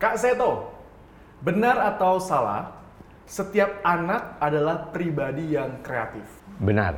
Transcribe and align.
Kak 0.00 0.16
Seto, 0.16 0.72
benar 1.44 1.76
atau 1.92 2.16
salah, 2.16 2.72
setiap 3.28 3.84
anak 3.84 4.40
adalah 4.40 4.88
pribadi 4.88 5.52
yang 5.52 5.84
kreatif. 5.84 6.24
Benar. 6.56 6.96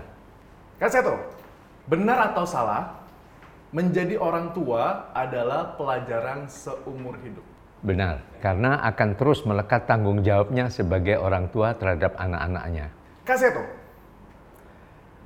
Kak 0.78 0.86
Seto, 0.86 1.18
benar 1.90 2.30
atau 2.30 2.46
salah, 2.46 3.02
menjadi 3.74 4.14
orang 4.22 4.54
tua 4.54 5.10
adalah 5.18 5.74
pelajaran 5.74 6.46
seumur 6.46 7.18
hidup. 7.26 7.42
Benar, 7.82 8.22
karena 8.38 8.78
akan 8.86 9.18
terus 9.18 9.42
melekat 9.42 9.90
tanggung 9.90 10.22
jawabnya 10.22 10.70
sebagai 10.70 11.18
orang 11.18 11.50
tua 11.50 11.74
terhadap 11.74 12.14
anak-anaknya. 12.14 12.94
Kak 13.26 13.34
Seto, 13.34 13.66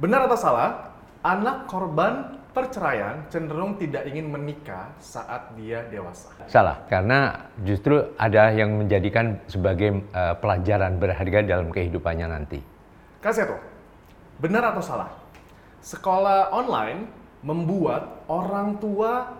benar 0.01 0.25
atau 0.25 0.39
salah, 0.41 0.97
anak 1.21 1.69
korban 1.69 2.41
perceraian 2.57 3.29
cenderung 3.29 3.77
tidak 3.77 4.09
ingin 4.09 4.33
menikah 4.33 4.89
saat 4.97 5.53
dia 5.61 5.85
dewasa. 5.93 6.33
Salah, 6.49 6.89
karena 6.89 7.53
justru 7.61 8.17
ada 8.17 8.49
yang 8.49 8.81
menjadikan 8.81 9.37
sebagai 9.45 10.01
uh, 10.17 10.33
pelajaran 10.41 10.97
berharga 10.97 11.45
dalam 11.45 11.69
kehidupannya 11.69 12.33
nanti. 12.33 12.65
Kak 13.21 13.37
Seto, 13.37 13.61
benar 14.41 14.73
atau 14.73 14.81
salah? 14.81 15.13
Sekolah 15.85 16.49
online 16.57 17.05
membuat 17.45 18.25
orang 18.25 18.81
tua 18.81 19.37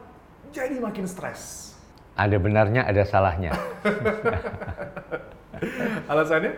jadi 0.53 0.77
makin 0.77 1.09
stres. 1.09 1.73
Ada 2.21 2.37
benarnya, 2.37 2.85
ada 2.85 3.01
salahnya. 3.09 3.57
Alasannya? 6.13 6.53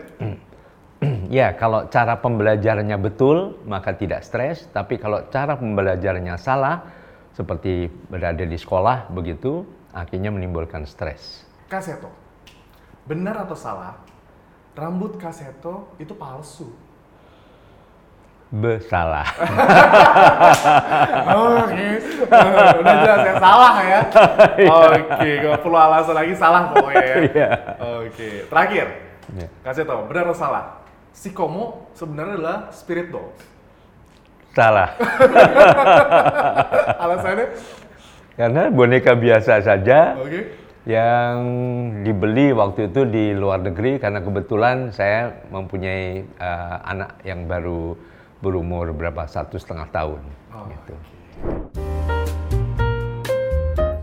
Ya, 1.29 1.53
kalau 1.53 1.85
cara 1.87 2.17
pembelajarannya 2.17 2.97
betul, 2.97 3.61
maka 3.69 3.93
tidak 3.93 4.25
stres. 4.25 4.65
Tapi 4.73 4.97
kalau 4.97 5.29
cara 5.29 5.55
pembelajarannya 5.55 6.35
salah, 6.41 6.83
seperti 7.37 7.87
berada 8.09 8.43
di 8.43 8.57
sekolah 8.57 9.07
begitu, 9.13 9.63
akhirnya 9.93 10.33
menimbulkan 10.33 10.83
stres. 10.83 11.45
Kaseto, 11.69 12.09
benar 13.05 13.45
atau 13.45 13.55
salah? 13.55 14.01
Rambut 14.73 15.15
Kaseto 15.21 15.93
itu 16.01 16.15
palsu. 16.17 16.71
Besalah. 18.49 19.29
Oke, 21.37 22.01
okay. 22.01 22.79
udah 22.81 22.95
jelas 23.05 23.21
ya 23.21 23.35
salah 23.37 23.73
ya. 23.85 24.01
Oke, 24.73 25.01
okay. 25.05 25.33
gak 25.45 25.61
perlu 25.61 25.77
alasan 25.77 26.15
lagi 26.17 26.33
salah 26.33 26.73
pokoknya 26.73 27.05
ya. 27.05 27.15
Iya. 27.29 27.49
Oke, 28.01 28.29
terakhir. 28.49 28.87
Yeah. 29.37 29.49
Kasih 29.61 29.85
tau, 29.85 30.09
benar 30.09 30.25
atau 30.25 30.37
salah? 30.41 30.78
Si 31.19 31.35
Komo 31.35 31.91
sebenarnya 31.99 32.39
adalah 32.39 32.59
spirit 32.71 33.11
doll. 33.11 33.27
Salah. 34.55 34.95
Alasannya? 37.03 37.47
Karena 38.39 38.71
boneka 38.71 39.19
biasa 39.19 39.59
saja. 39.59 40.15
Oke. 40.15 40.31
Okay. 40.31 40.43
Yang 40.87 41.35
dibeli 42.07 42.55
waktu 42.55 42.87
itu 42.87 43.03
di 43.03 43.35
luar 43.35 43.59
negeri 43.59 43.99
karena 43.99 44.23
kebetulan 44.23 44.95
saya 44.95 45.43
mempunyai 45.51 46.23
uh, 46.39 46.87
anak 46.87 47.19
yang 47.27 47.51
baru 47.51 47.99
berumur 48.39 48.95
berapa 48.95 49.27
satu 49.27 49.59
setengah 49.59 49.91
tahun. 49.91 50.23
Oh, 50.55 50.71
gitu. 50.71 50.95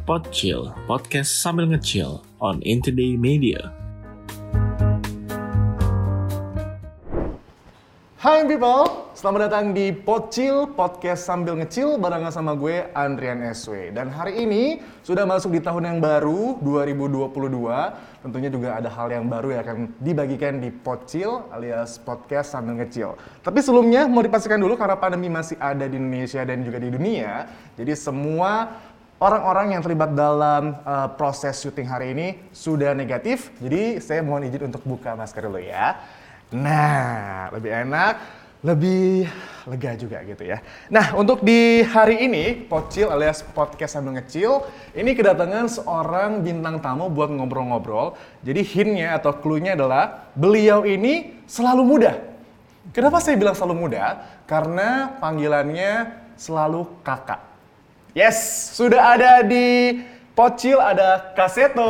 Podchill, 0.05 0.69
podcast 0.85 1.33
sambil 1.33 1.65
ngecil 1.73 2.21
on 2.45 2.61
Intoday 2.61 3.17
Media. 3.17 3.86
Hai 8.27 8.43
people, 8.43 9.07
selamat 9.15 9.41
datang 9.47 9.71
di 9.71 9.95
Pocil 9.95 10.75
Podcast 10.75 11.31
Sambil 11.31 11.63
Ngecil 11.63 11.95
barengan 11.95 12.35
sama 12.35 12.59
gue 12.59 12.91
Andrian 12.91 13.39
SW. 13.55 13.95
Dan 13.95 14.11
hari 14.11 14.43
ini 14.43 14.83
sudah 15.07 15.23
masuk 15.23 15.55
di 15.55 15.63
tahun 15.63 15.95
yang 15.95 15.99
baru 16.03 16.59
2022. 16.59 17.31
Tentunya 18.27 18.51
juga 18.51 18.83
ada 18.83 18.91
hal 18.91 19.15
yang 19.15 19.31
baru 19.31 19.55
yang 19.55 19.63
akan 19.63 19.79
dibagikan 20.03 20.59
di 20.59 20.75
Pocil 20.75 21.47
alias 21.55 22.03
Podcast 22.03 22.51
Sambil 22.51 22.83
Ngecil. 22.83 23.15
Tapi 23.47 23.63
sebelumnya 23.63 24.11
mau 24.11 24.27
dipastikan 24.27 24.59
dulu 24.59 24.75
karena 24.75 24.99
pandemi 24.99 25.31
masih 25.31 25.55
ada 25.63 25.87
di 25.87 25.95
Indonesia 25.95 26.43
dan 26.43 26.67
juga 26.67 26.83
di 26.83 26.91
dunia. 26.91 27.47
Jadi 27.79 27.95
semua 27.95 28.75
orang-orang 29.23 29.79
yang 29.79 29.87
terlibat 29.87 30.19
dalam 30.19 30.83
uh, 30.83 31.15
proses 31.15 31.63
syuting 31.63 31.87
hari 31.87 32.11
ini 32.11 32.43
sudah 32.51 32.91
negatif. 32.91 33.55
Jadi 33.63 34.03
saya 34.03 34.21
mohon 34.27 34.51
izin 34.51 34.67
untuk 34.67 34.83
buka 34.83 35.15
masker 35.15 35.47
dulu 35.47 35.63
ya. 35.63 35.95
Nah, 36.55 37.51
lebih 37.51 37.75
enak, 37.75 38.13
lebih 38.63 39.27
lega 39.67 39.99
juga 39.99 40.23
gitu 40.23 40.47
ya. 40.47 40.63
Nah, 40.87 41.19
untuk 41.19 41.43
di 41.43 41.83
hari 41.83 42.23
ini, 42.23 42.55
Pocil 42.55 43.11
alias 43.11 43.43
Podcast 43.43 43.99
Sambil 43.99 44.23
Ngecil, 44.23 44.63
ini 44.95 45.11
kedatangan 45.19 45.67
seorang 45.67 46.47
bintang 46.47 46.79
tamu 46.79 47.11
buat 47.11 47.35
ngobrol-ngobrol. 47.35 48.15
Jadi 48.47 48.63
hintnya 48.63 49.19
atau 49.19 49.35
clue-nya 49.35 49.75
adalah 49.75 50.31
beliau 50.39 50.87
ini 50.87 51.35
selalu 51.51 51.83
muda. 51.83 52.15
Kenapa 52.95 53.19
saya 53.19 53.35
bilang 53.35 53.59
selalu 53.59 53.75
muda? 53.83 54.23
Karena 54.47 55.19
panggilannya 55.19 56.15
selalu 56.39 56.87
kakak. 57.03 57.43
Yes, 58.15 58.71
sudah 58.79 59.19
ada 59.19 59.43
di 59.43 59.99
Pocil 60.37 60.77
ada 60.77 61.33
Kaseto. 61.33 61.89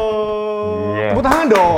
Yeah. 0.95 1.11
Tepuk 1.11 1.25
tangan 1.27 1.47
dong. 1.51 1.75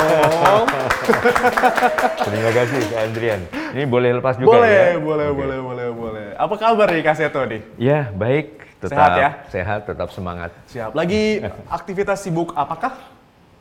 Terima 2.28 2.50
kasih 2.52 2.78
Kak 2.92 3.00
Andrian. 3.08 3.40
Ini 3.72 3.84
boleh 3.88 4.20
lepas 4.20 4.36
juga 4.36 4.60
boleh, 4.60 4.68
ya? 4.68 5.00
Boleh, 5.00 5.26
okay. 5.32 5.38
boleh, 5.40 5.58
boleh, 5.64 5.86
boleh. 5.96 6.26
Apa 6.36 6.54
kabar 6.60 6.92
nih 6.92 7.00
Kaseto 7.00 7.40
nih? 7.48 7.64
Ya, 7.80 8.12
baik. 8.12 8.68
Tetap 8.84 8.92
sehat 8.92 9.10
ya? 9.16 9.30
Sehat, 9.48 9.80
tetap 9.88 10.12
semangat. 10.12 10.52
Siap. 10.68 10.92
Lagi 10.92 11.40
aktivitas 11.72 12.20
sibuk 12.20 12.52
apakah? 12.52 13.00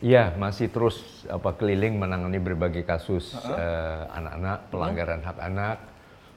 Iya, 0.04 0.36
masih 0.36 0.68
terus 0.68 1.24
apa 1.32 1.56
keliling 1.56 1.96
menangani 1.96 2.44
berbagai 2.44 2.84
kasus 2.84 3.40
anak-anak, 3.40 3.56
uh 3.56 3.56
-huh. 3.56 4.12
uh, 4.12 4.18
anak 4.20 4.34
-anak, 4.36 4.58
pelanggaran 4.68 5.16
uh 5.16 5.24
-huh. 5.24 5.30
hak 5.32 5.38
anak, 5.48 5.78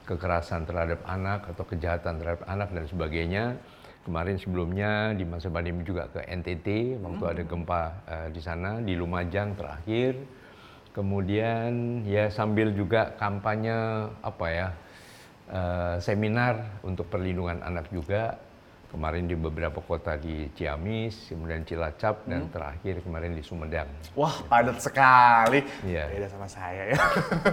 kekerasan 0.07 0.63
terhadap 0.63 1.03
anak 1.03 1.51
atau 1.51 1.63
kejahatan 1.67 2.15
terhadap 2.15 2.47
anak 2.47 2.71
dan 2.71 2.85
sebagainya. 2.87 3.59
Kemarin 4.01 4.33
sebelumnya 4.41 5.13
di 5.13 5.21
masa 5.21 5.53
pandemi 5.53 5.85
juga 5.85 6.09
ke 6.09 6.25
NTT 6.25 6.97
waktu 7.05 7.21
hmm. 7.21 7.33
ada 7.37 7.43
gempa 7.45 7.81
uh, 8.09 8.27
di 8.33 8.41
sana 8.41 8.81
di 8.81 8.97
Lumajang 8.97 9.53
terakhir 9.53 10.17
kemudian 10.91 12.03
ya 12.03 12.27
sambil 12.27 12.75
juga 12.75 13.15
kampanye 13.15 14.09
apa 14.19 14.47
ya 14.51 14.67
uh, 15.53 15.95
seminar 16.03 16.81
untuk 16.83 17.07
perlindungan 17.07 17.63
anak 17.63 17.87
juga 17.93 18.35
kemarin 18.91 19.23
di 19.23 19.39
beberapa 19.39 19.79
kota 19.79 20.19
di 20.19 20.51
Ciamis, 20.51 21.31
kemudian 21.31 21.63
Cilacap, 21.63 22.21
hmm. 22.21 22.29
dan 22.29 22.41
terakhir 22.51 22.99
kemarin 22.99 23.31
di 23.31 23.39
Sumedang. 23.39 23.87
Wah, 24.19 24.43
padat 24.51 24.83
sekali. 24.83 25.63
Iya. 25.87 26.11
Beda 26.11 26.27
sama 26.27 26.51
saya 26.51 26.91
ya. 26.91 26.99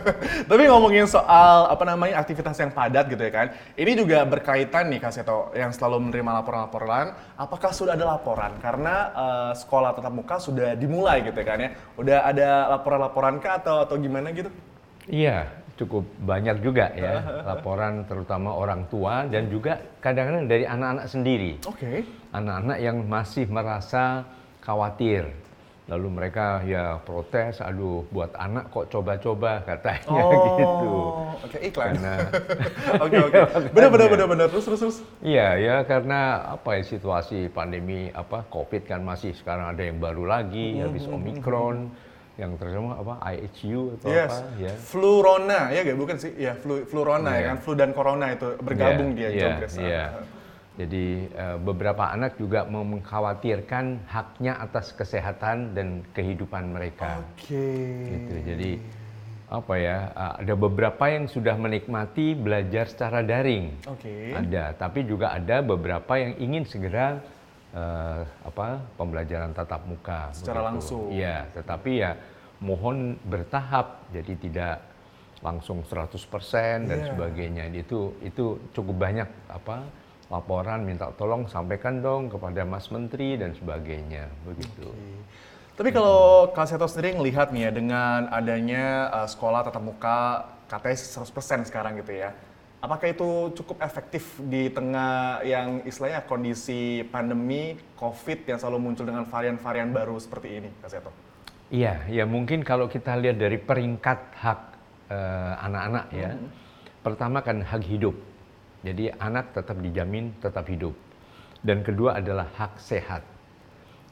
Tapi 0.51 0.63
ngomongin 0.67 1.07
soal 1.07 1.71
apa 1.71 1.85
namanya 1.87 2.19
aktivitas 2.19 2.59
yang 2.59 2.75
padat 2.75 3.07
gitu 3.07 3.23
ya 3.23 3.31
kan. 3.31 3.47
Ini 3.79 3.93
juga 3.95 4.27
berkaitan 4.27 4.91
nih 4.91 4.99
Kak 4.99 5.15
Seto 5.15 5.55
yang 5.55 5.71
selalu 5.71 6.11
menerima 6.11 6.43
laporan-laporan. 6.43 7.15
Apakah 7.39 7.71
sudah 7.71 7.95
ada 7.95 8.19
laporan? 8.19 8.59
Karena 8.59 8.95
uh, 9.15 9.53
sekolah 9.55 9.95
tatap 9.95 10.11
muka 10.11 10.43
sudah 10.43 10.75
dimulai 10.75 11.23
gitu 11.23 11.39
ya 11.39 11.47
kan 11.47 11.59
ya. 11.63 11.71
Udah 11.95 12.19
ada 12.27 12.49
laporan-laporan 12.75 13.39
kah 13.39 13.63
atau 13.63 13.87
atau 13.87 13.95
gimana 13.95 14.35
gitu? 14.35 14.51
Iya, 15.09 15.49
cukup 15.79 16.05
banyak 16.27 16.59
juga 16.59 16.91
ya 16.99 17.23
laporan 17.47 18.03
terutama 18.11 18.51
orang 18.51 18.83
tua 18.91 19.25
dan 19.31 19.47
juga 19.47 19.79
kadang-kadang 20.03 20.51
dari 20.51 20.67
anak-anak 20.67 21.07
sendiri. 21.07 21.53
Oke. 21.63 21.79
Okay. 21.79 21.99
Anak-anak 22.35 22.79
yang 22.83 22.97
masih 23.07 23.47
merasa 23.47 24.27
khawatir. 24.59 25.31
Lalu 25.89 26.21
mereka 26.21 26.61
ya 26.69 27.01
protes, 27.01 27.65
aduh 27.65 28.05
buat 28.13 28.29
anak 28.37 28.69
kok 28.69 28.93
coba-coba 28.93 29.65
katanya 29.65 30.21
oh, 30.21 30.53
gitu. 30.61 30.93
Oke 31.49 31.49
okay, 31.49 31.61
iklan. 31.73 31.97
Oke 33.09 33.17
oke. 33.25 33.41
Benar 33.75 33.89
benar 33.89 34.09
benar 34.13 34.27
benar 34.29 34.47
terus 34.53 34.69
terus 34.69 34.81
terus. 34.85 34.99
Iya 35.25 35.57
ya 35.57 35.77
karena 35.89 36.45
apa 36.61 36.77
ya 36.77 36.85
situasi 36.85 37.49
pandemi 37.49 38.13
apa 38.13 38.45
COVID 38.53 38.85
kan 38.85 39.01
masih 39.01 39.33
sekarang 39.33 39.73
ada 39.73 39.81
yang 39.81 39.97
baru 39.97 40.29
lagi 40.29 40.77
mm 40.77 40.77
-hmm. 40.77 40.85
habis 40.85 41.05
Omikron. 41.09 41.79
Mm 41.79 41.89
-hmm 41.89 42.08
yang 42.39 42.55
terjemah 42.55 43.03
apa 43.03 43.15
IHU 43.35 43.99
atau 43.99 44.09
yes. 44.15 44.31
apa 44.31 44.37
ya 44.63 44.73
Flurona 44.79 45.61
ya 45.75 45.81
gak 45.83 45.99
bukan 45.99 46.17
sih 46.23 46.33
ya 46.39 46.55
flu 46.55 46.87
flurona 46.87 47.35
yeah. 47.35 47.39
ya 47.43 47.49
kan 47.51 47.57
flu 47.59 47.73
dan 47.75 47.91
corona 47.91 48.27
itu 48.31 48.49
bergabung 48.63 49.11
yeah, 49.13 49.19
dia 49.19 49.29
yeah, 49.29 49.43
Jogres 49.43 49.75
yeah. 49.75 50.09
jadi 50.79 51.07
uh, 51.35 51.57
beberapa 51.59 52.05
anak 52.15 52.39
juga 52.39 52.63
mengkhawatirkan 52.71 54.07
haknya 54.07 54.55
atas 54.63 54.95
kesehatan 54.95 55.75
dan 55.75 56.07
kehidupan 56.15 56.71
mereka 56.71 57.27
oke 57.27 57.43
okay. 57.43 58.07
gitu 58.07 58.35
jadi 58.47 58.71
apa 59.49 59.75
ya 59.81 59.99
ada 60.39 60.55
beberapa 60.55 61.09
yang 61.09 61.25
sudah 61.25 61.57
menikmati 61.57 62.37
belajar 62.37 62.87
secara 62.87 63.25
daring 63.25 63.75
okay. 63.83 64.37
ada 64.37 64.77
tapi 64.79 65.09
juga 65.09 65.35
ada 65.35 65.59
beberapa 65.65 66.21
yang 66.21 66.39
ingin 66.39 66.69
segera 66.69 67.19
uh, 67.75 68.23
apa 68.45 68.81
pembelajaran 68.97 69.53
tatap 69.53 69.83
muka 69.85 70.33
secara 70.33 70.65
begitu. 70.65 70.69
langsung. 70.69 71.05
Iya, 71.13 71.49
tetapi 71.53 71.93
ya 72.01 72.13
mohon 72.59 73.17
bertahap 73.27 74.09
jadi 74.11 74.33
tidak 74.39 74.77
langsung 75.39 75.87
100% 75.87 76.19
dan 76.89 76.89
yeah. 76.89 77.09
sebagainya. 77.15 77.65
Itu 77.75 78.19
itu 78.25 78.59
cukup 78.75 78.97
banyak 78.99 79.29
apa 79.51 79.87
laporan 80.29 80.85
minta 80.85 81.09
tolong 81.17 81.49
sampaikan 81.49 82.05
dong 82.05 82.29
kepada 82.29 82.61
Mas 82.69 82.93
Menteri 82.93 83.41
dan 83.41 83.57
sebagainya 83.57 84.29
begitu. 84.45 84.93
Okay. 84.93 85.17
Tapi 85.79 85.91
kalau 85.95 86.51
Kak 86.51 86.67
Seto 86.67 86.91
sendiri 86.91 87.15
ngelihat 87.17 87.55
nih 87.55 87.71
ya 87.71 87.73
dengan 87.73 88.27
adanya 88.35 89.15
uh, 89.15 89.29
sekolah 89.31 89.63
tatap 89.63 89.79
muka 89.79 90.19
katanya 90.67 90.99
100% 90.99 91.71
sekarang 91.71 92.03
gitu 92.03 92.19
ya. 92.19 92.35
Apakah 92.79 93.11
itu 93.11 93.51
cukup 93.59 93.83
efektif 93.83 94.39
di 94.39 94.71
tengah 94.71 95.43
yang 95.43 95.83
istilahnya 95.83 96.23
kondisi 96.23 97.03
pandemi 97.11 97.75
COVID 97.99 98.47
yang 98.47 98.59
selalu 98.63 98.79
muncul 98.79 99.03
dengan 99.03 99.27
varian-varian 99.27 99.91
baru 99.91 100.15
seperti 100.15 100.63
ini, 100.63 100.71
Kak 100.79 100.87
Seto? 100.87 101.11
Iya, 101.75 102.07
ya 102.07 102.23
mungkin 102.23 102.63
kalau 102.63 102.87
kita 102.87 103.19
lihat 103.19 103.43
dari 103.43 103.59
peringkat 103.59 104.19
hak 104.31 104.61
eh, 105.11 105.55
anak-anak 105.59 106.07
uh, 106.07 106.15
ya, 106.23 106.31
hmm. 106.39 106.49
pertama 107.03 107.43
kan 107.43 107.67
hak 107.67 107.83
hidup. 107.83 108.15
Jadi 108.87 109.11
anak 109.11 109.59
tetap 109.59 109.83
dijamin 109.83 110.39
tetap 110.39 110.63
hidup. 110.71 110.95
Dan 111.59 111.83
kedua 111.83 112.23
adalah 112.23 112.47
hak 112.47 112.79
sehat. 112.79 113.27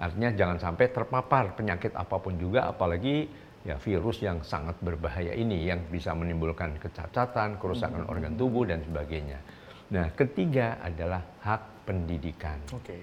Artinya 0.02 0.34
jangan 0.34 0.58
sampai 0.58 0.90
terpapar 0.90 1.54
penyakit 1.54 1.94
apa 1.94 2.18
pun 2.18 2.34
juga, 2.34 2.66
apalagi 2.66 3.30
ya 3.66 3.76
virus 3.82 4.22
yang 4.22 4.38
sangat 4.46 4.78
berbahaya 4.78 5.34
ini 5.34 5.66
yang 5.66 5.82
bisa 5.90 6.14
menimbulkan 6.14 6.78
kecacatan, 6.78 7.58
kerusakan 7.58 8.06
hmm. 8.06 8.12
organ 8.14 8.32
tubuh 8.38 8.62
dan 8.62 8.78
sebagainya. 8.86 9.42
Nah, 9.90 10.06
ketiga 10.14 10.78
adalah 10.78 11.22
hak 11.42 11.86
pendidikan. 11.86 12.62
Oke. 12.70 12.94
Okay. 12.94 13.00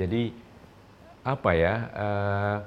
Jadi 0.00 0.22
apa 1.20 1.50
ya? 1.52 1.74
Uh, 1.92 2.58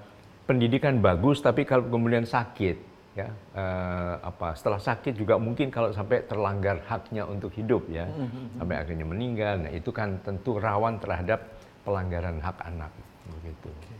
pendidikan 0.44 1.00
bagus 1.00 1.40
tapi 1.40 1.64
kalau 1.64 1.88
kemudian 1.88 2.28
sakit 2.28 2.92
ya 3.14 3.30
uh, 3.56 4.18
apa 4.26 4.58
setelah 4.58 4.82
sakit 4.82 5.14
juga 5.14 5.38
mungkin 5.38 5.70
kalau 5.70 5.94
sampai 5.94 6.26
terlanggar 6.26 6.82
haknya 6.90 7.24
untuk 7.30 7.54
hidup 7.54 7.86
ya 7.88 8.10
mm 8.10 8.28
-hmm. 8.28 8.46
sampai 8.58 8.76
akhirnya 8.82 9.06
meninggal 9.06 9.56
nah 9.62 9.72
itu 9.72 9.94
kan 9.94 10.18
tentu 10.26 10.58
rawan 10.58 10.98
terhadap 10.98 11.46
pelanggaran 11.86 12.40
hak 12.40 12.58
anak 12.64 12.92
begitu. 13.28 13.70
Okay. 13.70 13.93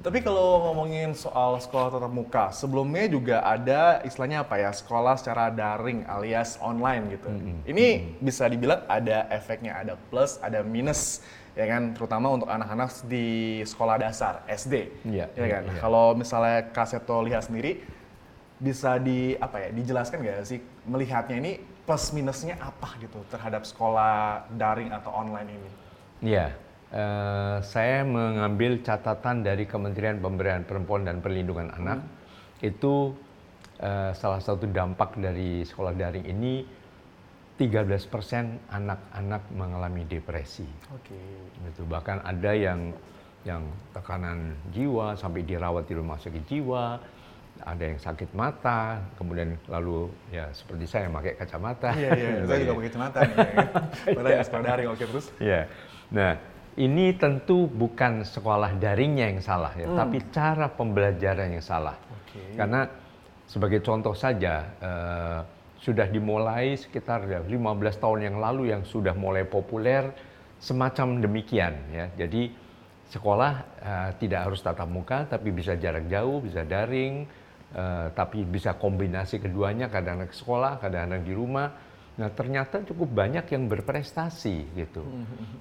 Tapi 0.00 0.24
kalau 0.24 0.72
ngomongin 0.72 1.12
soal 1.12 1.60
sekolah 1.60 1.92
tatap 1.92 2.08
muka, 2.08 2.48
sebelumnya 2.48 3.04
juga 3.12 3.44
ada 3.44 4.00
istilahnya 4.08 4.40
apa 4.40 4.56
ya, 4.56 4.72
sekolah 4.72 5.20
secara 5.20 5.52
daring 5.52 6.08
alias 6.08 6.56
online 6.64 7.12
gitu. 7.12 7.28
Mm 7.28 7.40
-hmm. 7.40 7.58
Ini 7.68 7.86
mm 7.92 8.00
-hmm. 8.00 8.24
bisa 8.24 8.44
dibilang 8.48 8.80
ada 8.88 9.28
efeknya, 9.28 9.76
ada 9.76 10.00
plus, 10.08 10.40
ada 10.40 10.64
minus 10.64 11.20
ya 11.52 11.68
kan, 11.68 11.92
terutama 11.92 12.32
untuk 12.32 12.48
anak-anak 12.48 13.04
di 13.04 13.60
sekolah 13.68 14.00
dasar 14.00 14.40
SD. 14.48 14.88
Iya. 15.04 15.28
Ya 15.36 15.46
kan. 15.60 15.62
Iya. 15.68 15.80
Kalau 15.84 16.16
misalnya 16.16 16.72
Kaseto 16.72 17.20
lihat 17.20 17.44
sendiri, 17.44 17.84
bisa 18.56 18.96
di 18.96 19.36
apa 19.36 19.60
ya, 19.60 19.68
dijelaskan 19.76 20.24
nggak 20.24 20.48
sih 20.48 20.64
melihatnya 20.88 21.36
ini 21.36 21.52
plus 21.82 22.14
minusnya 22.14 22.56
apa 22.62 22.94
gitu 23.02 23.20
terhadap 23.28 23.66
sekolah 23.68 24.46
daring 24.56 24.88
atau 24.94 25.12
online 25.12 25.48
ini? 25.52 25.70
Iya. 26.22 26.56
Uh, 26.92 27.56
saya 27.64 28.04
mengambil 28.04 28.84
catatan 28.84 29.40
dari 29.40 29.64
Kementerian 29.64 30.20
Pemberdayaan 30.20 30.68
Perempuan 30.68 31.08
dan 31.08 31.24
Perlindungan 31.24 31.72
Anak. 31.72 32.04
Hmm. 32.04 32.68
Itu 32.68 33.16
uh, 33.80 34.12
salah 34.12 34.44
satu 34.44 34.68
dampak 34.68 35.16
dari 35.16 35.64
sekolah 35.64 35.96
daring 35.96 36.28
ini 36.28 36.68
13% 37.56 38.68
anak-anak 38.68 39.42
mengalami 39.56 40.04
depresi. 40.04 40.68
Oke. 40.92 41.16
Okay. 41.16 41.72
Itu 41.72 41.88
bahkan 41.88 42.20
ada 42.24 42.52
yang 42.52 42.92
yang 43.42 43.66
tekanan 43.90 44.54
jiwa 44.70 45.18
sampai 45.18 45.42
dirawat 45.42 45.90
di 45.90 45.94
rumah 45.98 46.14
sakit 46.20 46.44
jiwa, 46.46 47.00
ada 47.62 47.84
yang 47.84 47.98
sakit 47.98 48.30
mata, 48.34 49.02
kemudian 49.18 49.58
lalu 49.66 50.10
ya 50.30 50.50
seperti 50.54 50.84
saya 50.86 51.10
pakai 51.10 51.34
kacamata. 51.38 51.90
Iya 51.94 52.10
iya, 52.16 52.28
saya 52.48 52.58
juga 52.62 52.72
pakai 52.78 52.88
kacamata 52.90 53.18
nih. 53.22 53.36
Padahal 54.16 54.38
ya. 54.38 54.42
sekolah 54.46 54.64
daring 54.64 54.88
oke 54.90 55.04
terus. 55.04 55.26
Iya. 55.42 55.60
Nah, 56.12 56.32
ini 56.80 57.12
tentu 57.20 57.68
bukan 57.68 58.24
sekolah 58.24 58.80
daringnya 58.80 59.28
yang 59.28 59.44
salah 59.44 59.72
ya, 59.76 59.88
hmm. 59.88 59.98
tapi 59.98 60.18
cara 60.32 60.66
pembelajaran 60.72 61.52
yang 61.52 61.64
salah. 61.64 61.96
Okay. 62.24 62.56
Karena 62.56 62.88
sebagai 63.44 63.84
contoh 63.84 64.16
saja 64.16 64.72
uh, 64.80 65.40
sudah 65.76 66.08
dimulai 66.08 66.78
sekitar 66.78 67.28
ya, 67.28 67.40
15 67.44 67.52
tahun 68.00 68.18
yang 68.32 68.36
lalu 68.40 68.72
yang 68.72 68.82
sudah 68.88 69.12
mulai 69.12 69.44
populer 69.44 70.08
semacam 70.56 71.20
demikian 71.20 71.74
ya. 71.92 72.06
Jadi 72.16 72.48
sekolah 73.12 73.52
uh, 73.84 74.10
tidak 74.16 74.48
harus 74.48 74.64
tatap 74.64 74.88
muka 74.88 75.28
tapi 75.28 75.52
bisa 75.52 75.76
jarak 75.76 76.08
jauh, 76.08 76.40
bisa 76.40 76.64
daring, 76.64 77.28
uh, 77.76 78.08
tapi 78.16 78.48
bisa 78.48 78.80
kombinasi 78.80 79.44
keduanya 79.44 79.92
kadang-kadang 79.92 80.32
sekolah, 80.32 80.80
kadang-kadang 80.80 81.20
di 81.20 81.34
rumah 81.36 81.91
Nah 82.12 82.28
ternyata 82.28 82.84
cukup 82.84 83.08
banyak 83.08 83.48
yang 83.56 83.72
berprestasi 83.72 84.76
gitu. 84.76 85.00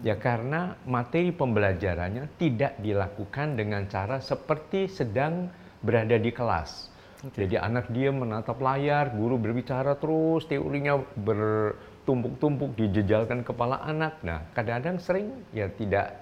Ya 0.04 0.20
karena 0.20 0.76
materi 0.84 1.32
pembelajarannya 1.32 2.28
tidak 2.36 2.76
dilakukan 2.84 3.56
dengan 3.56 3.88
cara 3.88 4.20
seperti 4.20 4.92
sedang 4.92 5.48
berada 5.80 6.20
di 6.20 6.32
kelas. 6.36 6.92
Okay. 7.22 7.46
Jadi 7.46 7.56
anak 7.56 7.88
dia 7.94 8.10
menatap 8.10 8.58
layar, 8.60 9.14
guru 9.14 9.38
berbicara 9.38 9.96
terus, 9.96 10.44
teorinya 10.50 11.00
bertumpuk-tumpuk 11.00 12.76
dijejalkan 12.76 13.46
kepala 13.48 13.80
anak. 13.88 14.20
Nah 14.26 14.44
kadang-kadang 14.52 14.98
sering 15.00 15.28
ya 15.56 15.70
tidak 15.72 16.20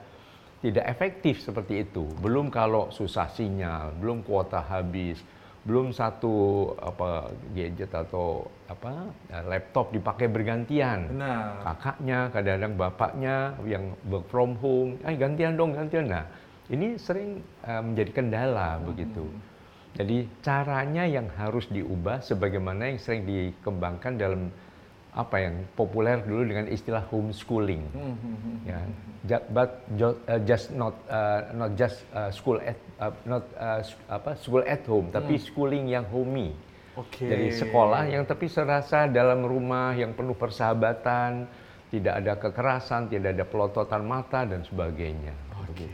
tidak 0.59 0.85
efektif 0.91 1.39
seperti 1.39 1.87
itu. 1.87 2.03
Belum 2.19 2.51
kalau 2.51 2.91
susah 2.91 3.31
sinyal, 3.31 3.95
belum 3.97 4.27
kuota 4.27 4.59
habis, 4.59 5.23
belum 5.67 5.91
satu 5.91 6.67
apa 6.79 7.35
gadget 7.51 7.91
atau 7.91 8.47
apa 8.71 9.11
laptop 9.43 9.91
dipakai 9.91 10.31
bergantian. 10.31 11.19
Nah. 11.19 11.59
Kakaknya, 11.63 12.31
kadang-kadang 12.31 12.73
bapaknya 12.79 13.35
yang 13.67 13.91
work 14.07 14.25
from 14.31 14.55
home, 14.63 14.95
eh 15.03 15.15
gantian 15.19 15.59
dong, 15.59 15.75
gantian. 15.75 16.07
Nah, 16.07 16.25
ini 16.71 16.95
sering 16.95 17.43
uh, 17.67 17.83
menjadi 17.83 18.11
kendala 18.23 18.79
hmm. 18.79 18.83
begitu. 18.87 19.25
Jadi 19.97 20.29
caranya 20.45 21.03
yang 21.03 21.27
harus 21.33 21.65
diubah 21.67 22.21
sebagaimana 22.21 22.93
yang 22.93 23.01
sering 23.01 23.25
dikembangkan 23.25 24.21
dalam 24.21 24.53
apa 25.09 25.41
yang 25.41 25.65
populer 25.73 26.21
dulu 26.21 26.45
dengan 26.45 26.69
istilah 26.69 27.01
homeschooling. 27.09 27.81
Hmm, 27.91 28.13
hmm, 28.13 28.37
hmm, 28.37 28.57
ya, 28.69 28.79
but 29.49 29.81
uh, 29.97 30.41
just 30.45 30.69
not 30.69 30.93
uh, 31.09 31.49
not 31.57 31.73
just 31.73 32.05
uh, 32.13 32.29
school 32.29 32.61
at 32.61 32.77
uh, 33.01 33.09
not 33.25 33.43
uh, 33.57 33.81
apa 34.07 34.37
school 34.37 34.61
at 34.63 34.85
home, 34.85 35.09
tapi 35.09 35.41
schooling 35.41 35.89
yang 35.89 36.05
homey. 36.13 36.53
Okay. 36.93 37.31
Jadi 37.31 37.47
sekolah 37.55 38.11
yang 38.11 38.27
tapi 38.27 38.51
serasa 38.51 39.07
dalam 39.07 39.41
rumah 39.47 39.95
yang 39.95 40.13
penuh 40.13 40.35
persahabatan, 40.35 41.47
tidak 41.89 42.13
ada 42.21 42.33
kekerasan, 42.37 43.09
tidak 43.09 43.33
ada 43.39 43.45
pelototan 43.47 44.03
mata 44.03 44.45
dan 44.45 44.61
sebagainya. 44.61 45.33
Okay. 45.69 45.89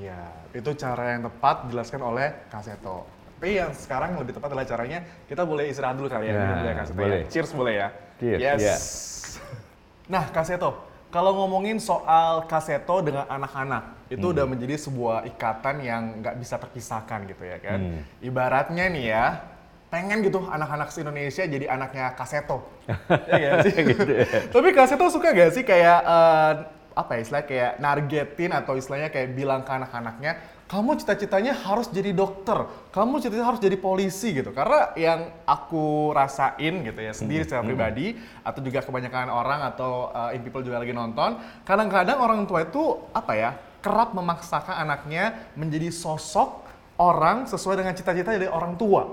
Iya, 0.00 0.20
itu 0.54 0.70
cara 0.78 1.18
yang 1.18 1.28
tepat 1.28 1.68
dijelaskan 1.68 2.00
oleh 2.02 2.28
Kaseto. 2.48 3.04
Tapi 3.36 3.60
yang 3.60 3.70
sekarang 3.76 4.16
lebih 4.16 4.32
tepat 4.32 4.48
adalah 4.48 4.64
caranya 4.64 5.04
kita 5.28 5.44
boleh 5.44 5.68
istirahat 5.68 6.00
dulu 6.00 6.08
kali 6.08 6.32
ya, 6.32 6.34
boleh 6.34 6.74
Kaseto 6.74 6.96
ya. 6.96 7.00
boleh. 7.04 7.20
ya. 7.20 7.28
Cheers 7.28 7.52
boleh 7.52 7.74
ya. 7.76 7.88
Cheers. 8.20 8.40
Yes. 8.40 8.62
Yeah. 8.62 8.80
Nah, 10.06 10.30
Kaseto, 10.30 10.86
kalau 11.10 11.34
ngomongin 11.34 11.82
soal 11.82 12.46
Kaseto 12.46 13.02
dengan 13.02 13.26
anak-anak, 13.26 14.06
itu 14.06 14.22
hmm. 14.22 14.34
udah 14.38 14.46
menjadi 14.46 14.78
sebuah 14.78 15.26
ikatan 15.34 15.82
yang 15.82 16.22
nggak 16.22 16.38
bisa 16.38 16.62
terpisahkan 16.62 17.26
gitu 17.26 17.42
ya 17.42 17.58
kan. 17.58 17.78
Hmm. 17.82 18.02
Ibaratnya 18.22 18.86
nih 18.86 19.04
ya, 19.10 19.42
pengen 19.90 20.22
gitu 20.22 20.46
anak-anak 20.46 20.94
se 20.94 21.02
Indonesia 21.02 21.42
jadi 21.42 21.66
anaknya 21.66 22.14
Kaseto. 22.14 22.62
ya 23.42 23.66
gitu 23.66 24.12
ya. 24.14 24.26
Tapi 24.46 24.68
Kaseto 24.70 25.10
suka 25.10 25.34
gak 25.34 25.50
sih 25.58 25.66
kayak 25.66 25.98
uh, 26.06 26.52
apa 26.96 27.20
ya 27.20 27.20
istilahnya 27.20 27.48
kayak 27.48 27.72
nargetin 27.76 28.50
atau 28.56 28.72
istilahnya 28.74 29.12
kayak 29.12 29.36
bilang 29.36 29.60
ke 29.62 29.70
anak-anaknya 29.70 30.56
kamu 30.66 30.98
cita-citanya 30.98 31.54
harus 31.54 31.86
jadi 31.94 32.10
dokter, 32.10 32.66
kamu 32.90 33.22
cita-citanya 33.22 33.54
harus 33.54 33.62
jadi 33.62 33.78
polisi 33.78 34.34
gitu. 34.34 34.50
Karena 34.50 34.90
yang 34.98 35.30
aku 35.46 36.10
rasain 36.10 36.82
gitu 36.82 37.00
ya 37.06 37.14
sendiri 37.14 37.46
secara 37.46 37.62
pribadi 37.62 38.18
atau 38.42 38.58
juga 38.66 38.82
kebanyakan 38.82 39.30
orang 39.30 39.62
atau 39.62 40.10
uh, 40.10 40.34
in 40.34 40.42
people 40.42 40.66
juga 40.66 40.82
lagi 40.82 40.90
nonton, 40.90 41.38
kadang-kadang 41.62 42.18
orang 42.18 42.50
tua 42.50 42.66
itu 42.66 42.98
apa 43.14 43.32
ya 43.38 43.50
kerap 43.78 44.10
memaksakan 44.18 44.82
anaknya 44.82 45.54
menjadi 45.54 45.94
sosok 45.94 46.66
orang 46.98 47.46
sesuai 47.46 47.86
dengan 47.86 47.94
cita-cita 47.94 48.34
dari 48.34 48.50
orang 48.50 48.74
tua. 48.74 49.06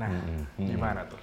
Nah, 0.00 0.08
hmm. 0.08 0.64
gimana 0.64 1.04
tuh? 1.04 1.20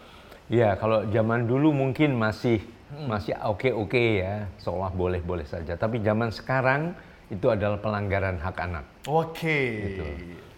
Iya, 0.54 0.78
kalau 0.78 1.10
zaman 1.10 1.50
dulu 1.50 1.74
mungkin 1.74 2.14
masih 2.14 2.62
hmm. 2.94 3.08
masih 3.10 3.34
oke-oke 3.42 4.22
ya, 4.22 4.46
seolah 4.62 4.94
boleh-boleh 4.94 5.46
saja. 5.50 5.74
Tapi 5.74 6.00
zaman 6.06 6.30
sekarang 6.30 6.94
itu 7.34 7.50
adalah 7.50 7.82
pelanggaran 7.82 8.38
hak 8.38 8.58
anak. 8.62 8.86
Oke. 9.10 9.34
Okay. 9.34 9.68
Gitu. 9.90 10.06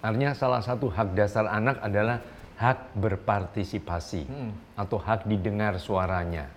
Artinya 0.04 0.32
salah 0.38 0.62
satu 0.62 0.92
hak 0.92 1.18
dasar 1.18 1.48
anak 1.50 1.82
adalah 1.82 2.22
hak 2.56 2.96
berpartisipasi 2.96 4.28
hmm. 4.28 4.80
atau 4.80 5.00
hak 5.00 5.28
didengar 5.28 5.76
suaranya. 5.80 6.48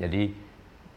Jadi 0.00 0.32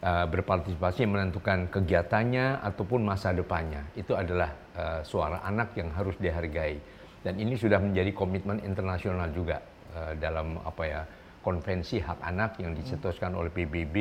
uh, 0.03 0.25
berpartisipasi 0.27 1.07
menentukan 1.07 1.71
kegiatannya 1.71 2.59
ataupun 2.63 3.03
masa 3.03 3.31
depannya. 3.31 3.87
Itu 3.95 4.15
adalah 4.15 4.51
uh, 4.75 4.99
suara 5.03 5.43
anak 5.47 5.75
yang 5.79 5.91
harus 5.95 6.15
dihargai. 6.19 6.79
Dan 7.23 7.39
ini 7.39 7.55
sudah 7.55 7.79
menjadi 7.79 8.11
komitmen 8.11 8.59
internasional 8.67 9.31
juga 9.31 9.63
uh, 9.95 10.11
dalam 10.19 10.59
apa 10.59 10.83
ya 10.83 11.01
konvensi 11.43 11.99
hak 11.99 12.23
anak 12.23 12.57
yang 12.63 12.71
dicetuskan 12.73 13.35
oleh 13.35 13.51
PBB 13.51 13.95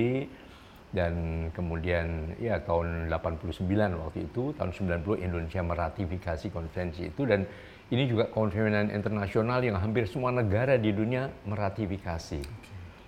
dan 0.93 1.49
kemudian 1.57 2.37
ya 2.39 2.61
tahun 2.63 3.11
89 3.11 3.65
waktu 3.99 4.19
itu 4.29 4.55
tahun 4.55 4.71
90 5.03 5.25
Indonesia 5.25 5.63
meratifikasi 5.65 6.47
konvensi 6.53 7.11
itu 7.11 7.27
dan 7.27 7.49
ini 7.93 8.09
juga 8.09 8.29
konvenan 8.33 8.89
internasional 8.89 9.61
yang 9.61 9.77
hampir 9.77 10.09
semua 10.09 10.33
negara 10.33 10.81
di 10.81 10.97
dunia 10.97 11.29
meratifikasi. 11.45 12.41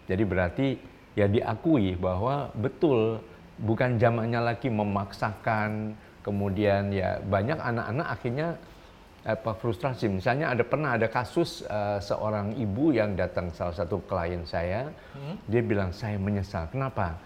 Jadi 0.04 0.22
berarti 0.28 0.76
ya 1.16 1.24
diakui 1.24 1.96
bahwa 1.96 2.52
betul 2.52 3.24
bukan 3.64 3.96
zamannya 3.96 4.44
lagi 4.44 4.68
memaksakan, 4.68 5.96
kemudian 6.20 6.92
ya 6.92 7.16
banyak 7.24 7.56
anak-anak 7.56 8.06
akhirnya 8.12 8.48
apa 9.24 9.56
frustrasi. 9.56 10.06
Misalnya 10.12 10.52
ada 10.52 10.60
pernah 10.60 11.00
ada 11.00 11.08
kasus 11.08 11.64
uh, 11.64 11.96
seorang 11.96 12.52
ibu 12.60 12.92
yang 12.92 13.16
datang 13.16 13.48
salah 13.56 13.72
satu 13.72 14.04
klien 14.04 14.44
saya, 14.44 14.92
hmm? 15.16 15.48
dia 15.48 15.64
bilang 15.64 15.90
saya 15.96 16.20
menyesal. 16.20 16.68
Kenapa? 16.68 17.16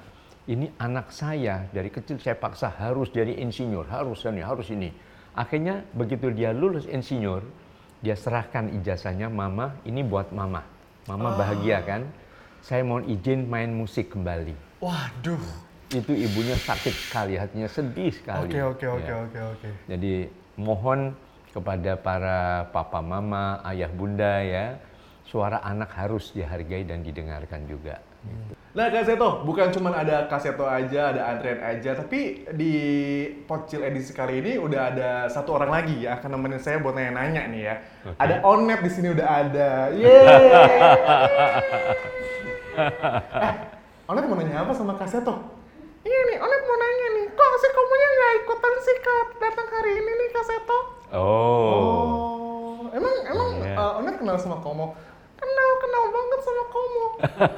Ini 0.49 0.73
anak 0.81 1.13
saya 1.13 1.69
dari 1.75 1.93
kecil 1.93 2.17
saya 2.23 2.39
paksa 2.39 2.73
harus 2.73 3.13
jadi 3.13 3.37
insinyur, 3.37 3.85
harus 3.91 4.25
ini, 4.25 4.41
harus 4.41 4.71
ini. 4.73 4.89
Akhirnya 5.37 5.85
begitu 5.93 6.33
dia 6.33 6.57
lulus 6.57 6.89
insinyur, 6.89 7.45
dia 8.01 8.17
serahkan 8.17 8.73
ijazahnya, 8.81 9.29
mama 9.29 9.77
ini 9.85 10.01
buat 10.01 10.33
mama. 10.33 10.65
Mama 11.05 11.35
oh. 11.35 11.37
bahagia 11.37 11.85
kan? 11.85 12.09
Saya 12.65 12.81
mau 12.81 13.03
izin 13.03 13.45
main 13.45 13.69
musik 13.75 14.09
kembali. 14.15 14.57
Waduh. 14.81 15.69
Itu 15.93 16.13
ibunya 16.17 16.57
sakit 16.57 16.95
sekali, 16.97 17.37
hatinya 17.37 17.69
sedih 17.69 18.13
sekali. 18.13 18.49
Oke, 18.49 18.61
oke, 18.61 18.87
oke, 18.89 19.09
ya. 19.09 19.17
oke, 19.25 19.39
oke. 19.57 19.69
Jadi 19.89 20.13
mohon 20.57 21.13
kepada 21.53 21.97
para 21.97 22.69
papa 22.71 23.01
mama, 23.01 23.61
ayah 23.69 23.89
bunda 23.89 24.45
ya, 24.45 24.77
suara 25.29 25.61
anak 25.65 25.93
harus 25.93 26.33
dihargai 26.33 26.85
dan 26.89 27.05
didengarkan 27.05 27.69
juga. 27.69 28.01
Nah 28.77 28.87
Kak 28.95 29.11
Seto, 29.11 29.43
bukan 29.43 29.75
cuma 29.75 29.91
ada 29.91 30.29
Kak 30.31 30.39
Seto 30.39 30.63
aja, 30.63 31.11
ada 31.11 31.35
Adrian 31.35 31.59
aja, 31.65 31.99
tapi 31.99 32.47
di 32.55 32.75
Pocil 33.49 33.83
edisi 33.83 34.15
kali 34.15 34.39
ini 34.39 34.53
udah 34.61 34.81
ada 34.95 35.11
satu 35.27 35.59
orang 35.59 35.71
lagi 35.73 36.07
yang 36.07 36.21
akan 36.21 36.39
nemenin 36.39 36.63
saya 36.63 36.79
buat 36.79 36.95
nanya-nanya 36.95 37.43
nih 37.51 37.63
ya. 37.65 37.75
Okay. 38.07 38.23
Ada 38.23 38.35
Onet 38.47 38.81
di 38.85 38.91
sini 38.93 39.09
udah 39.13 39.27
ada. 39.27 39.71
Yeay! 39.99 40.47
eh, 43.43 43.55
Onet 44.07 44.25
mau 44.31 44.37
nanya 44.39 44.63
apa 44.63 44.73
sama 44.77 44.95
Kak 44.95 45.11
Seto? 45.11 45.35
Iya 46.07 46.21
nih, 46.31 46.39
Onet 46.39 46.63
mau 46.63 46.77
nanya 46.79 47.07
nih, 47.19 47.27
kok 47.35 47.53
sih 47.59 47.71
kamunya 47.73 48.09
nggak 48.15 48.33
ikutan 48.45 48.75
sih 48.85 48.97
Kak 49.03 49.27
datang 49.43 49.69
hari 49.75 49.91
ini 49.97 50.13
nih 50.13 50.29
Kak 50.31 50.45
Seto? 50.47 50.79
Oh. 51.13 51.21
oh. 51.21 52.93
Emang 52.93 53.15
emang 53.25 53.51
yeah. 53.65 53.81
uh, 53.81 53.99
Onet 54.03 54.17
kenal 54.21 54.37
sama 54.37 54.61
Komo? 54.61 54.93
Kenal, 55.39 55.71
kenal 55.81 56.05
banget 56.13 56.41
sama 56.45 56.65
Komo. 56.69 57.07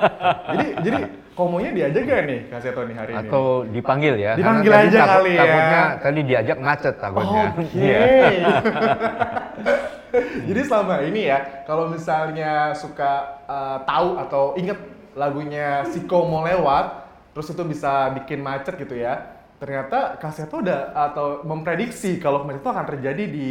jadi 0.54 0.66
jadi 0.86 0.98
Komonya 1.34 1.70
diajak 1.72 2.02
gak 2.04 2.22
nih 2.28 2.40
Kak 2.52 2.60
Seto 2.60 2.82
nih 2.84 2.96
hari 2.98 3.12
Atau 3.16 3.22
ini? 3.22 3.30
Atau 3.30 3.46
dipanggil 3.72 4.14
ya? 4.20 4.32
Dipanggil 4.36 4.72
aja 4.76 4.98
takut, 4.98 5.10
kali 5.10 5.30
ya. 5.32 5.40
Takutnya 5.40 5.82
tadi 5.98 6.20
diajak 6.26 6.58
macet 6.60 6.94
takutnya. 7.00 7.44
Oke. 7.56 7.64
Okay. 7.64 8.34
jadi 10.50 10.60
selama 10.66 10.94
ini 11.06 11.20
ya, 11.30 11.38
kalau 11.64 11.88
misalnya 11.90 12.74
suka 12.74 13.42
uh, 13.46 13.78
tahu 13.86 14.08
atau 14.20 14.42
inget 14.58 14.78
lagunya 15.18 15.86
si 15.90 16.06
Komo 16.06 16.46
lewat, 16.46 17.08
terus 17.34 17.50
itu 17.50 17.62
bisa 17.66 18.14
bikin 18.14 18.42
macet 18.42 18.78
gitu 18.78 18.94
ya 18.94 19.39
ternyata 19.60 20.16
Kaseto 20.16 20.64
udah 20.64 20.96
atau 20.96 21.44
memprediksi 21.44 22.16
kalau 22.16 22.40
kemarin 22.40 22.64
itu 22.64 22.70
akan 22.72 22.86
terjadi 22.88 23.24
di 23.28 23.50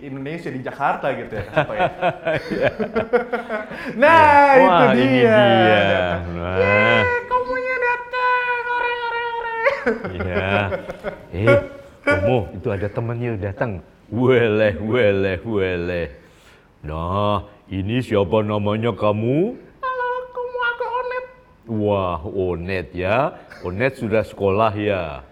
Indonesia 0.00 0.48
di 0.48 0.64
Jakarta 0.64 1.12
gitu 1.12 1.28
ya 1.36 1.44
Kaseto 1.44 1.72
ya. 1.76 1.84
nah 4.00 4.56
ya. 4.56 4.64
Wah, 4.64 4.80
itu 4.80 4.86
dia. 4.96 5.04
Ini 5.04 5.12
dia. 5.12 6.04
Nah. 6.32 6.56
Yeay, 6.56 7.18
kamunya 7.28 7.76
datang, 7.84 8.62
ore 8.64 8.92
ore 8.96 9.22
ore. 9.28 9.60
Iya. 10.16 10.48
Eh, 11.32 11.58
kamu 12.04 12.60
itu 12.60 12.68
ada 12.68 12.88
temennya 12.92 13.32
datang. 13.40 13.80
Weleh, 14.12 14.76
weleh, 14.84 15.40
weleh. 15.40 16.12
Nah, 16.84 17.48
ini 17.72 18.04
siapa 18.04 18.44
namanya 18.44 18.92
kamu? 18.92 19.56
Halo, 19.80 20.10
kamu 20.28 20.58
aku 20.60 20.84
Onet. 20.92 21.24
Wah, 21.72 22.20
Onet 22.20 22.88
ya. 22.92 23.32
Onet 23.64 23.96
sudah 23.96 24.20
sekolah 24.28 24.76
ya. 24.76 25.31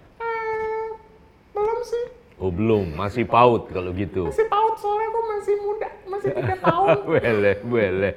Oh 2.40 2.48
belum, 2.48 2.96
masih 2.96 3.28
paut 3.28 3.68
kalau 3.68 3.92
gitu. 3.92 4.32
Masih 4.32 4.48
paut 4.48 4.72
soalnya 4.80 5.12
aku 5.12 5.20
masih 5.28 5.54
muda, 5.60 5.88
masih 6.08 6.30
tiga 6.32 6.56
tahun. 6.64 6.88
boleh, 7.04 7.56
boleh. 7.60 8.14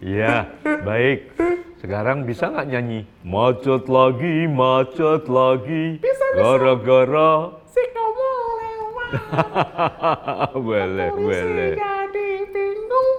Iya, 0.00 0.48
baik. 0.80 1.18
Sekarang 1.76 2.24
bisa 2.24 2.48
nggak 2.48 2.72
nyanyi? 2.72 3.04
Macet 3.20 3.84
lagi, 3.84 4.48
macet 4.48 5.28
lagi. 5.28 6.00
Bisa, 6.00 6.24
bisa. 6.24 6.40
Gara-gara. 6.40 7.32
Si 7.68 7.82
kamu 7.92 8.28
lewat. 8.56 9.10
boleh, 10.72 11.08
boleh. 11.12 11.72
jadi 11.76 12.28
bingung. 12.48 13.10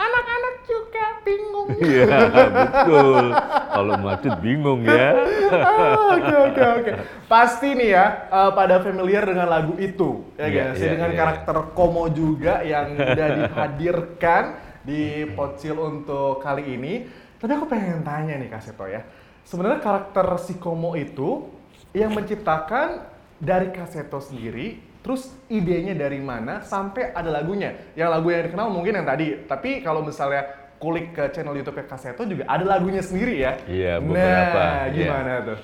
Anak-anak 0.00 0.56
juga 0.64 1.04
bingung. 1.20 1.68
Iya, 1.78 2.16
betul. 2.48 3.24
Kalau 3.72 3.94
macet 4.04 4.36
bingung 4.44 4.84
ya. 4.84 5.16
Oke, 6.12 6.32
oke, 6.32 6.62
oke. 6.80 6.92
Pasti 7.28 7.76
nih 7.76 7.92
ya, 7.92 8.04
uh, 8.32 8.50
pada 8.56 8.80
familiar 8.80 9.24
dengan 9.24 9.48
lagu 9.48 9.76
itu. 9.76 10.24
Ya 10.36 10.48
yeah, 10.48 10.48
guys, 10.48 10.80
yeah, 10.80 10.92
dengan 10.96 11.10
yeah, 11.12 11.18
karakter 11.20 11.56
yeah. 11.60 11.72
Komo 11.76 12.04
juga 12.08 12.54
yang 12.64 12.96
udah 12.96 13.28
dihadirkan 13.36 14.42
di 14.80 15.28
Pocil 15.36 15.76
untuk 15.76 16.40
kali 16.40 16.76
ini. 16.76 17.04
Tapi 17.36 17.52
aku 17.52 17.68
pengen 17.68 18.00
tanya 18.00 18.40
nih 18.40 18.48
Kak 18.48 18.64
Seto 18.64 18.88
ya. 18.88 19.04
Sebenarnya 19.44 19.84
karakter 19.84 20.24
si 20.40 20.56
Komo 20.56 20.96
itu 20.96 21.52
yang 21.92 22.16
menciptakan 22.16 23.04
dari 23.36 23.68
Kak 23.72 23.92
Seto 23.92 24.24
sendiri 24.24 24.92
Terus 25.02 25.34
idenya 25.50 25.98
dari 25.98 26.22
mana 26.22 26.62
sampai 26.62 27.10
ada 27.10 27.26
lagunya? 27.26 27.74
Yang 27.98 28.08
lagu 28.08 28.26
yang 28.30 28.42
dikenal 28.46 28.68
mungkin 28.70 29.02
yang 29.02 29.06
tadi, 29.06 29.26
tapi 29.50 29.82
kalau 29.82 30.06
misalnya 30.06 30.61
kulik 30.82 31.14
ke 31.14 31.30
channel 31.30 31.54
YouTube 31.54 31.78
Kaseto 31.86 32.26
juga 32.26 32.42
ada 32.50 32.66
lagunya 32.66 32.98
sendiri 32.98 33.38
ya. 33.38 33.54
Iya, 33.70 34.02
beberapa. 34.02 34.62
Nah, 34.66 34.86
gimana 34.90 35.30
yeah. 35.30 35.46
tuh? 35.46 35.58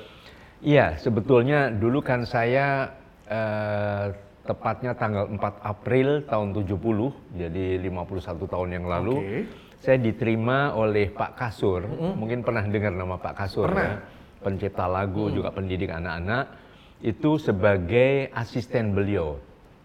Iya, 0.58 0.86
sebetulnya 1.02 1.60
dulu 1.74 1.98
kan 1.98 2.22
saya 2.22 2.94
uh, 3.26 4.14
tepatnya 4.46 4.94
tanggal 4.94 5.26
4 5.26 5.42
April 5.66 6.08
tahun 6.22 6.54
70, 6.54 7.34
jadi 7.34 7.64
51 7.82 8.46
tahun 8.46 8.68
yang 8.70 8.86
lalu. 8.86 9.16
Okay. 9.18 9.42
Saya 9.78 9.98
diterima 9.98 10.74
oleh 10.74 11.10
Pak 11.10 11.38
Kasur, 11.38 11.86
mm 11.86 11.94
-hmm. 11.98 12.12
mungkin 12.18 12.38
pernah 12.42 12.66
dengar 12.66 12.94
nama 12.94 13.18
Pak 13.18 13.34
Kasur 13.34 13.70
pernah. 13.70 13.98
ya. 13.98 13.98
Pencipta 14.38 14.86
lagu, 14.86 15.30
mm. 15.30 15.34
juga 15.34 15.50
pendidik 15.50 15.90
anak-anak. 15.90 16.46
Itu 17.02 17.38
sebagai 17.38 18.30
asisten 18.34 18.94
beliau. 18.94 19.38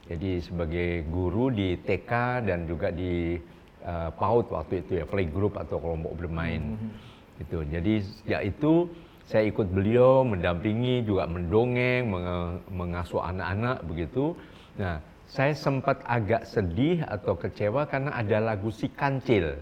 Jadi 0.09 0.41
sebagai 0.41 1.05
guru 1.05 1.53
di 1.53 1.77
TK 1.77 2.41
dan 2.49 2.65
juga 2.65 2.89
di 2.89 3.37
uh, 3.83 4.09
PAUD 4.15 4.45
waktu 4.49 4.73
itu 4.81 4.91
ya 4.99 5.05
playgroup 5.05 5.53
atau 5.59 5.77
kelompok 5.79 6.15
bermain. 6.17 6.75
Mm-hmm. 6.75 7.43
itu. 7.43 7.57
Jadi 7.65 7.93
ya 8.29 8.39
itu 8.41 8.87
saya 9.25 9.47
ikut 9.47 9.71
beliau 9.71 10.27
mendampingi 10.27 11.07
juga 11.07 11.25
mendongeng 11.25 12.11
meng- 12.11 12.59
mengasuh 12.71 13.23
anak-anak 13.23 13.83
begitu. 13.87 14.35
Nah 14.77 14.99
saya 15.27 15.55
sempat 15.55 16.03
agak 16.05 16.45
sedih 16.45 17.01
atau 17.07 17.33
kecewa 17.33 17.87
karena 17.89 18.13
ada 18.13 18.37
lagu 18.37 18.69
si 18.69 18.91
kancil 18.91 19.57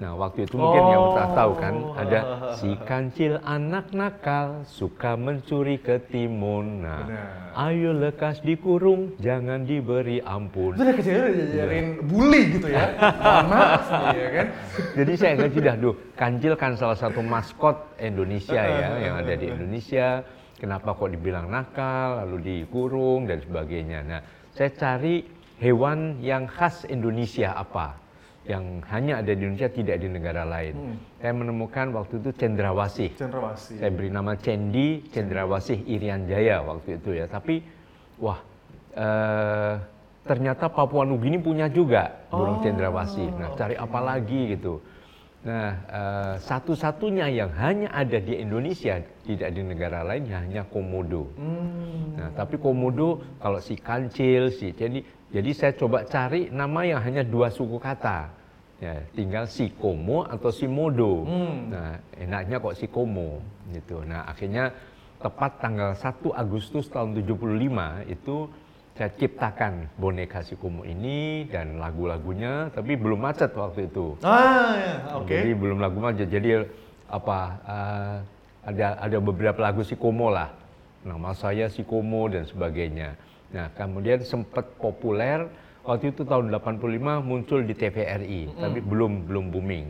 Nah, 0.00 0.16
waktu 0.16 0.48
itu 0.48 0.56
mungkin 0.56 0.80
oh. 0.80 0.88
yang 0.88 1.02
kita 1.12 1.26
tahu 1.36 1.52
kan, 1.60 1.74
ada 1.92 2.20
si 2.58 2.72
kancil 2.88 3.36
anak 3.44 3.92
nakal, 3.92 4.64
suka 4.64 5.12
mencuri 5.12 5.76
ketimun. 5.76 6.80
Nah, 6.80 7.04
Benar. 7.04 7.68
ayo 7.68 7.92
lekas 7.92 8.40
dikurung, 8.40 9.12
jangan 9.20 9.68
diberi 9.68 10.24
ampun. 10.24 10.72
Itu 10.80 10.88
dari 10.88 10.96
kecil 11.04 11.20
udah 11.20 11.34
diajarin 11.36 11.84
ya. 11.84 12.02
bully 12.08 12.42
gitu 12.48 12.68
ya, 12.72 12.84
maaf 13.52 13.84
ya 14.16 14.28
kan. 14.40 14.46
Jadi 14.96 15.12
saya 15.20 15.32
nggak 15.36 15.52
sudah 15.52 15.74
tuh, 15.76 15.94
kancil 16.16 16.52
kan 16.56 16.72
salah 16.80 16.96
satu 16.96 17.20
maskot 17.20 17.76
Indonesia 18.00 18.62
ya, 18.64 18.88
yang 19.04 19.14
ada 19.20 19.36
di 19.36 19.52
Indonesia. 19.52 20.24
Kenapa 20.56 20.96
kok 20.96 21.12
dibilang 21.12 21.52
nakal, 21.52 22.24
lalu 22.24 22.64
dikurung 22.64 23.28
dan 23.28 23.44
sebagainya. 23.44 24.00
Nah, 24.00 24.20
saya 24.56 24.72
cari 24.72 25.28
hewan 25.60 26.24
yang 26.24 26.48
khas 26.48 26.88
Indonesia 26.88 27.52
apa 27.52 27.99
yang 28.50 28.82
hanya 28.90 29.22
ada 29.22 29.30
di 29.30 29.46
Indonesia 29.46 29.70
tidak 29.70 29.96
di 30.02 30.08
negara 30.10 30.42
lain. 30.42 30.74
Hmm. 30.74 30.96
Saya 31.22 31.32
menemukan 31.38 31.86
waktu 31.94 32.18
itu 32.18 32.30
cendrawasih. 32.34 33.10
Cendrawasih. 33.14 33.78
Saya 33.78 33.90
beri 33.94 34.10
nama 34.10 34.34
Cendi 34.34 35.06
Cendrawasih 35.14 35.78
Irian 35.86 36.26
Jaya 36.26 36.58
waktu 36.66 36.98
itu 36.98 37.14
ya. 37.14 37.30
Tapi 37.30 37.62
wah 38.18 38.42
eh, 38.98 39.74
ternyata 40.26 40.66
Papua 40.66 41.06
Nugini 41.06 41.38
punya 41.38 41.70
juga 41.70 42.26
burung 42.34 42.58
oh. 42.58 42.62
cendrawasih. 42.66 43.28
Nah 43.38 43.54
cari 43.54 43.78
apa 43.78 44.00
lagi 44.02 44.58
gitu. 44.58 44.82
Nah 45.46 45.70
eh, 45.86 46.34
satu-satunya 46.42 47.30
yang 47.30 47.54
hanya 47.54 47.94
ada 47.94 48.18
di 48.18 48.34
Indonesia 48.42 48.98
tidak 49.22 49.54
di 49.54 49.62
negara 49.62 50.02
lain 50.02 50.26
ya 50.26 50.42
hanya 50.42 50.62
komodo. 50.66 51.30
Hmm. 51.38 52.18
Nah 52.18 52.28
tapi 52.34 52.58
komodo 52.58 53.22
kalau 53.38 53.62
si 53.62 53.78
kancil 53.78 54.50
si 54.50 54.74
jadi 54.74 55.06
jadi 55.30 55.50
saya 55.54 55.72
coba 55.78 56.02
cari 56.02 56.50
nama 56.50 56.82
yang 56.82 56.98
hanya 57.06 57.22
dua 57.22 57.54
suku 57.54 57.78
kata. 57.78 58.39
Ya, 58.80 58.96
tinggal 59.12 59.44
si 59.44 59.68
Komo 59.76 60.24
atau 60.24 60.48
si 60.48 60.64
Modo. 60.64 61.28
Hmm. 61.28 61.68
Nah, 61.68 62.00
enaknya 62.16 62.56
kok 62.64 62.76
si 62.80 62.88
Komo 62.88 63.44
gitu. 63.76 64.00
Nah, 64.08 64.24
akhirnya 64.24 64.72
tepat 65.20 65.60
tanggal 65.60 65.92
1 65.92 66.32
Agustus 66.32 66.88
tahun 66.88 67.12
75 67.12 68.08
itu 68.08 68.48
saya 68.96 69.16
ciptakan 69.16 69.88
boneka 69.96 70.44
si 70.44 70.60
Kumu 70.60 70.84
ini 70.84 71.48
dan 71.48 71.80
lagu-lagunya, 71.80 72.68
tapi 72.68 73.00
belum 73.00 73.20
macet 73.20 73.48
waktu 73.56 73.88
itu. 73.88 74.16
Ah, 74.20 74.76
ya, 74.76 74.94
oke. 75.16 75.32
Jadi 75.32 75.56
belum 75.56 75.80
lagu 75.80 76.04
macet. 76.04 76.28
Jadi 76.28 76.68
apa? 77.08 77.40
uh, 77.64 78.16
ada 78.60 79.00
ada 79.00 79.18
beberapa 79.24 79.56
lagu 79.56 79.80
si 79.80 79.96
Kumu 79.96 80.28
lah. 80.28 80.52
Nama 81.00 81.32
saya 81.32 81.72
si 81.72 81.80
Kumu 81.80 82.28
dan 82.28 82.44
sebagainya. 82.44 83.16
Nah, 83.56 83.72
kemudian 83.72 84.20
sempat 84.20 84.68
populer 84.76 85.48
waktu 85.84 86.12
itu 86.12 86.22
tahun 86.26 86.52
85 86.52 87.24
muncul 87.24 87.60
di 87.64 87.74
TVRI, 87.76 88.42
tapi 88.56 88.78
belum 88.84 89.28
belum 89.28 89.44
booming. 89.52 89.86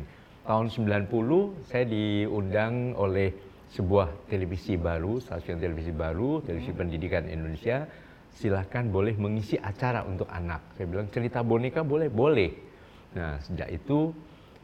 Tahun 0.46 0.66
90 0.66 1.68
saya 1.68 1.84
diundang 1.86 2.96
oleh 2.98 3.30
sebuah 3.70 4.26
televisi 4.26 4.74
baru, 4.74 5.22
stasiun 5.22 5.62
televisi 5.62 5.94
baru, 5.94 6.42
televisi 6.42 6.74
pendidikan 6.74 7.30
Indonesia 7.30 7.86
silahkan 8.34 8.86
boleh 8.86 9.14
mengisi 9.18 9.58
acara 9.58 10.06
untuk 10.06 10.26
anak. 10.30 10.74
Saya 10.78 10.86
bilang 10.86 11.06
cerita 11.10 11.42
boneka 11.42 11.86
boleh, 11.86 12.10
boleh. 12.10 12.50
Nah 13.14 13.38
sejak 13.42 13.70
itu 13.70 14.10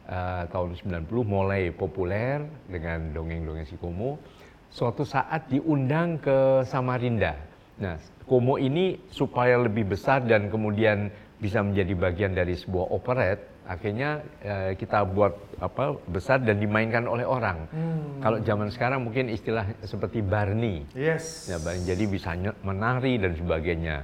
uh, 0.07 0.43
tahun 0.51 0.75
90 0.75 1.07
mulai 1.23 1.71
populer 1.71 2.43
dengan 2.67 3.11
dongeng-dongeng 3.15 3.67
si 3.67 3.75
Komo. 3.79 4.19
Suatu 4.67 5.07
saat 5.07 5.47
diundang 5.47 6.19
ke 6.19 6.67
Samarinda. 6.67 7.35
Nah 7.77 7.97
Komo 8.27 8.59
ini 8.59 8.99
supaya 9.07 9.55
lebih 9.55 9.87
besar 9.95 10.19
dan 10.27 10.51
kemudian 10.51 11.07
bisa 11.39 11.63
menjadi 11.63 11.93
bagian 11.95 12.35
dari 12.35 12.59
sebuah 12.59 12.91
operet, 12.91 13.39
akhirnya 13.63 14.19
uh, 14.43 14.71
kita 14.75 15.07
buat 15.07 15.31
apa 15.63 15.95
besar 16.11 16.43
dan 16.43 16.59
dimainkan 16.59 17.07
oleh 17.07 17.23
orang. 17.23 17.71
Hmm. 17.71 18.19
Kalau 18.19 18.37
zaman 18.43 18.67
sekarang 18.67 19.07
mungkin 19.07 19.31
istilah 19.31 19.63
seperti 19.85 20.19
Barney. 20.19 20.83
Yes. 20.91 21.47
Ya, 21.47 21.55
jadi 21.61 22.03
bisa 22.03 22.35
menari 22.67 23.15
dan 23.15 23.37
sebagainya. 23.37 24.03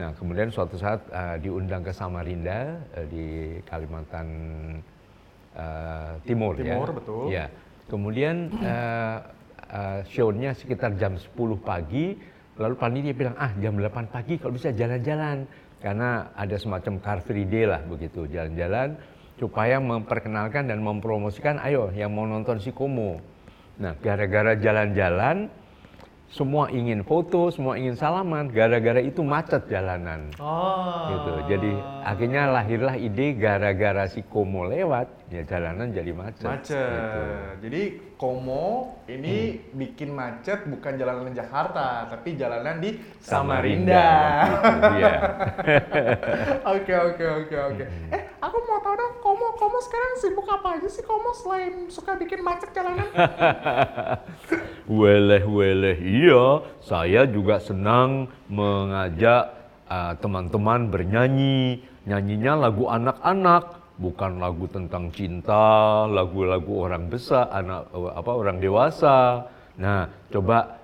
Nah, 0.00 0.16
kemudian 0.16 0.48
suatu 0.48 0.80
saat 0.80 1.04
uh, 1.12 1.36
diundang 1.36 1.84
ke 1.84 1.92
Samarinda 1.92 2.80
uh, 2.96 3.06
di 3.06 3.60
Kalimantan 3.68 4.26
uh, 5.52 6.16
Timur, 6.24 6.56
ya. 6.56 6.74
Timur 6.74 6.88
ya. 6.88 6.94
betul. 6.96 7.24
Ya. 7.28 7.46
Kemudian 7.86 8.36
uh, 8.64 9.18
uh, 9.68 10.00
show-nya 10.08 10.56
sekitar 10.56 10.96
jam 10.96 11.20
10 11.20 11.36
pagi, 11.60 12.16
lalu 12.58 12.74
panitia 12.74 13.14
bilang, 13.14 13.36
"Ah, 13.38 13.52
jam 13.60 13.78
8 13.78 14.10
pagi 14.10 14.40
kalau 14.40 14.56
bisa 14.56 14.72
jalan-jalan." 14.74 15.44
karena 15.80 16.28
ada 16.36 16.56
semacam 16.60 17.00
car 17.00 17.18
free 17.24 17.48
day 17.48 17.64
lah 17.64 17.80
begitu 17.88 18.28
jalan-jalan 18.28 19.00
supaya 19.40 19.80
memperkenalkan 19.80 20.68
dan 20.68 20.84
mempromosikan 20.84 21.56
ayo 21.64 21.88
yang 21.96 22.12
mau 22.12 22.28
nonton 22.28 22.60
si 22.60 22.76
Komo. 22.76 23.16
Nah, 23.80 23.96
gara-gara 23.96 24.52
jalan-jalan 24.60 25.48
semua 26.30 26.70
ingin 26.70 27.02
foto, 27.02 27.50
semua 27.50 27.74
ingin 27.74 27.98
salaman, 27.98 28.54
gara-gara 28.54 29.02
itu 29.02 29.18
macet 29.26 29.66
jalanan. 29.66 30.30
Oh. 30.38 31.10
Gitu. 31.10 31.32
Jadi 31.50 31.72
akhirnya 32.06 32.54
lahirlah 32.54 32.94
ide 32.94 33.34
gara-gara 33.34 34.06
si 34.06 34.22
Komo 34.22 34.70
lewat, 34.70 35.10
ya 35.26 35.42
jalanan 35.42 35.90
jadi 35.90 36.14
macet. 36.14 36.46
Macet. 36.46 36.78
Gitu. 36.78 37.22
Jadi 37.66 37.82
Komo 38.14 38.94
ini 39.10 39.58
hmm. 39.58 39.74
bikin 39.74 40.14
macet 40.14 40.70
bukan 40.70 40.94
jalanan 40.94 41.34
Jakarta, 41.34 42.06
tapi 42.06 42.38
jalanan 42.38 42.78
di 42.78 42.94
Samarinda. 43.18 44.08
Oke 46.70 46.94
oke 46.94 47.24
oke 47.24 47.56
oke. 47.56 47.84
Hmm. 47.84 48.14
Eh, 48.14 48.22
aku 48.38 48.56
mau 48.68 48.78
tahu 48.84 48.94
dong, 48.94 49.14
Komo 49.18 49.58
Komo 49.58 49.78
sekarang 49.82 50.12
sibuk 50.22 50.46
apa 50.46 50.78
aja 50.78 50.86
sih 50.86 51.02
Komo 51.02 51.34
selain 51.34 51.90
suka 51.90 52.14
bikin 52.14 52.44
macet 52.44 52.70
jalanan? 52.70 53.08
weleh 54.90 55.46
weleh. 55.46 55.94
Iya 56.02 56.66
saya 56.82 57.22
juga 57.30 57.62
senang 57.62 58.26
mengajak 58.50 59.54
uh, 59.86 60.12
teman-teman 60.18 60.90
bernyanyi. 60.90 61.86
Nyanyinya 62.00 62.66
lagu 62.66 62.90
anak-anak 62.90 63.94
bukan 64.00 64.40
lagu 64.40 64.64
tentang 64.66 65.12
cinta 65.12 66.08
lagu-lagu 66.08 66.88
orang 66.88 67.06
besar 67.06 67.46
anak 67.54 67.86
uh, 67.94 68.10
apa 68.18 68.30
orang 68.34 68.58
dewasa. 68.58 69.46
Nah 69.78 70.10
coba 70.34 70.80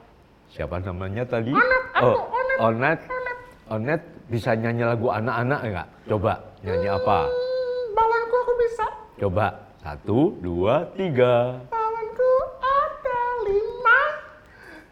siapa 0.55 0.79
namanya 0.79 1.27
tadi? 1.27 1.51
Onet, 1.51 1.85
oh 1.99 2.17
Onet, 2.63 3.01
Onet 3.03 3.39
Onet 3.67 4.01
bisa 4.31 4.55
nyanyi 4.55 4.87
lagu 4.87 5.11
anak-anak 5.11 5.61
enggak 5.67 5.89
coba 6.07 6.33
nyanyi 6.63 6.89
apa? 6.95 7.19
Hmm, 7.27 7.85
balanku 7.97 8.35
aku 8.39 8.53
bisa. 8.63 8.87
Coba 9.17 9.47
satu 9.83 10.19
dua 10.45 10.87
tiga 10.95 11.59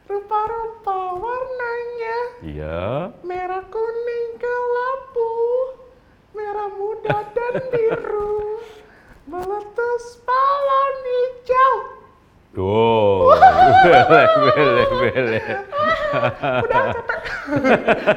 rupa-rupa 0.05 1.17
warnanya. 1.17 2.19
Iya. 2.45 2.83
Merah 3.25 3.65
kuning 3.73 4.29
kelabu, 4.37 5.35
merah 6.37 6.69
muda 6.77 7.19
dan 7.33 7.55
biru, 7.73 8.61
meletus 9.25 10.21
balon 10.29 10.97
hijau. 11.09 11.75
Tuh, 12.55 13.35
bele, 13.83 14.23
bele, 14.55 14.85
bele. 14.87 15.41
Udah 16.39 16.83
capek. 16.95 17.19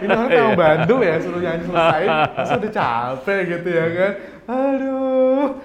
Ini 0.05 0.09
orang 0.13 0.29
tahu 0.29 0.51
Bandung 0.53 1.01
ya, 1.01 1.15
suruh 1.17 1.41
nyanyi 1.41 1.63
selesai, 1.65 2.03
masa 2.37 2.53
udah 2.61 2.73
capek 2.77 3.39
gitu 3.49 3.69
ya 3.73 3.85
kan. 3.97 4.11
Aduh. 4.45 5.57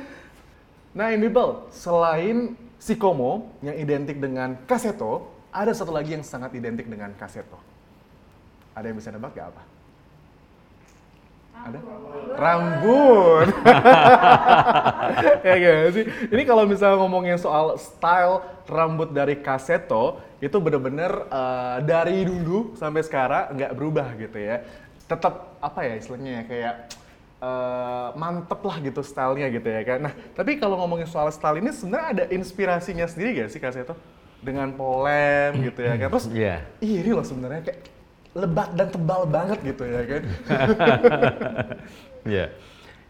Nah 0.96 1.08
ini 1.12 1.28
Bel, 1.28 1.68
selain 1.68 2.56
si 2.80 2.96
Komo 2.96 3.52
yang 3.60 3.76
identik 3.76 4.16
dengan 4.16 4.56
kaseto, 4.64 5.28
ada 5.52 5.72
satu 5.76 5.92
lagi 5.92 6.16
yang 6.16 6.24
sangat 6.24 6.56
identik 6.56 6.88
dengan 6.88 7.12
kaseto. 7.20 7.60
Ada 8.72 8.88
yang 8.88 8.96
bisa 8.96 9.12
nebak 9.12 9.36
gak 9.36 9.52
apa? 9.52 9.62
Ada? 11.52 11.78
Rambut. 12.40 13.48
ya 15.46 15.54
gak 15.60 15.92
sih? 15.92 16.04
Ini 16.32 16.42
kalau 16.48 16.64
misalnya 16.64 16.96
ngomongin 16.96 17.36
soal 17.36 17.76
style 17.76 18.40
rambut 18.64 19.12
dari 19.12 19.44
kaseto, 19.44 20.18
itu 20.40 20.56
bener-bener 20.56 21.28
uh, 21.28 21.84
dari 21.84 22.24
dulu 22.24 22.72
sampai 22.74 23.04
sekarang 23.04 23.52
nggak 23.54 23.72
berubah 23.76 24.08
gitu 24.16 24.40
ya. 24.40 24.64
Tetap 25.06 25.60
apa 25.60 25.84
ya 25.84 25.94
istilahnya 26.00 26.32
ya 26.32 26.42
kayak 26.48 26.74
uh, 27.44 28.08
mantep 28.16 28.60
lah 28.64 28.76
gitu 28.80 29.04
stylenya 29.04 29.52
gitu 29.52 29.68
ya 29.68 29.82
kan. 29.84 29.98
Nah 30.08 30.12
tapi 30.32 30.56
kalau 30.56 30.80
ngomongin 30.80 31.06
soal 31.06 31.28
style 31.28 31.60
ini 31.60 31.70
sebenarnya 31.70 32.08
ada 32.08 32.24
inspirasinya 32.32 33.04
sendiri 33.04 33.44
gak 33.44 33.52
sih 33.52 33.60
kaseto? 33.60 33.94
Dengan 34.42 34.74
polem 34.74 35.62
gitu 35.62 35.80
ya 35.86 35.94
kan. 35.96 36.08
Terus 36.12 36.26
yeah. 36.34 36.60
ini 36.82 37.10
loh 37.14 37.22
sebenarnya 37.22 37.62
kayak 37.70 37.80
lebat 38.32 38.68
dan 38.74 38.88
tebal 38.90 39.22
banget 39.28 39.58
gitu 39.62 39.84
ya 39.86 40.02
kan. 40.04 40.22
Iya. 42.22 42.46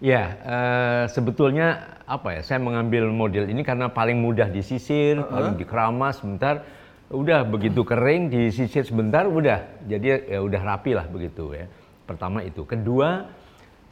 Ya, 0.02 0.34
uh, 0.42 1.04
sebetulnya 1.06 1.94
apa 2.10 2.34
ya? 2.34 2.40
Saya 2.42 2.58
mengambil 2.58 3.06
model 3.06 3.46
ini 3.46 3.62
karena 3.62 3.86
paling 3.86 4.18
mudah 4.18 4.50
disisir, 4.50 5.14
uh 5.14 5.22
-huh. 5.22 5.30
paling 5.30 5.54
dikeramas 5.54 6.18
sebentar, 6.18 6.66
udah 7.06 7.46
begitu 7.46 7.86
kering 7.86 8.26
disisir 8.26 8.82
sebentar, 8.82 9.30
udah 9.30 9.62
jadi 9.86 10.26
ya 10.26 10.42
udah 10.42 10.58
rapi 10.58 10.98
lah 10.98 11.06
begitu 11.06 11.54
ya. 11.54 11.70
Pertama 12.02 12.42
itu. 12.42 12.66
Kedua, 12.66 13.30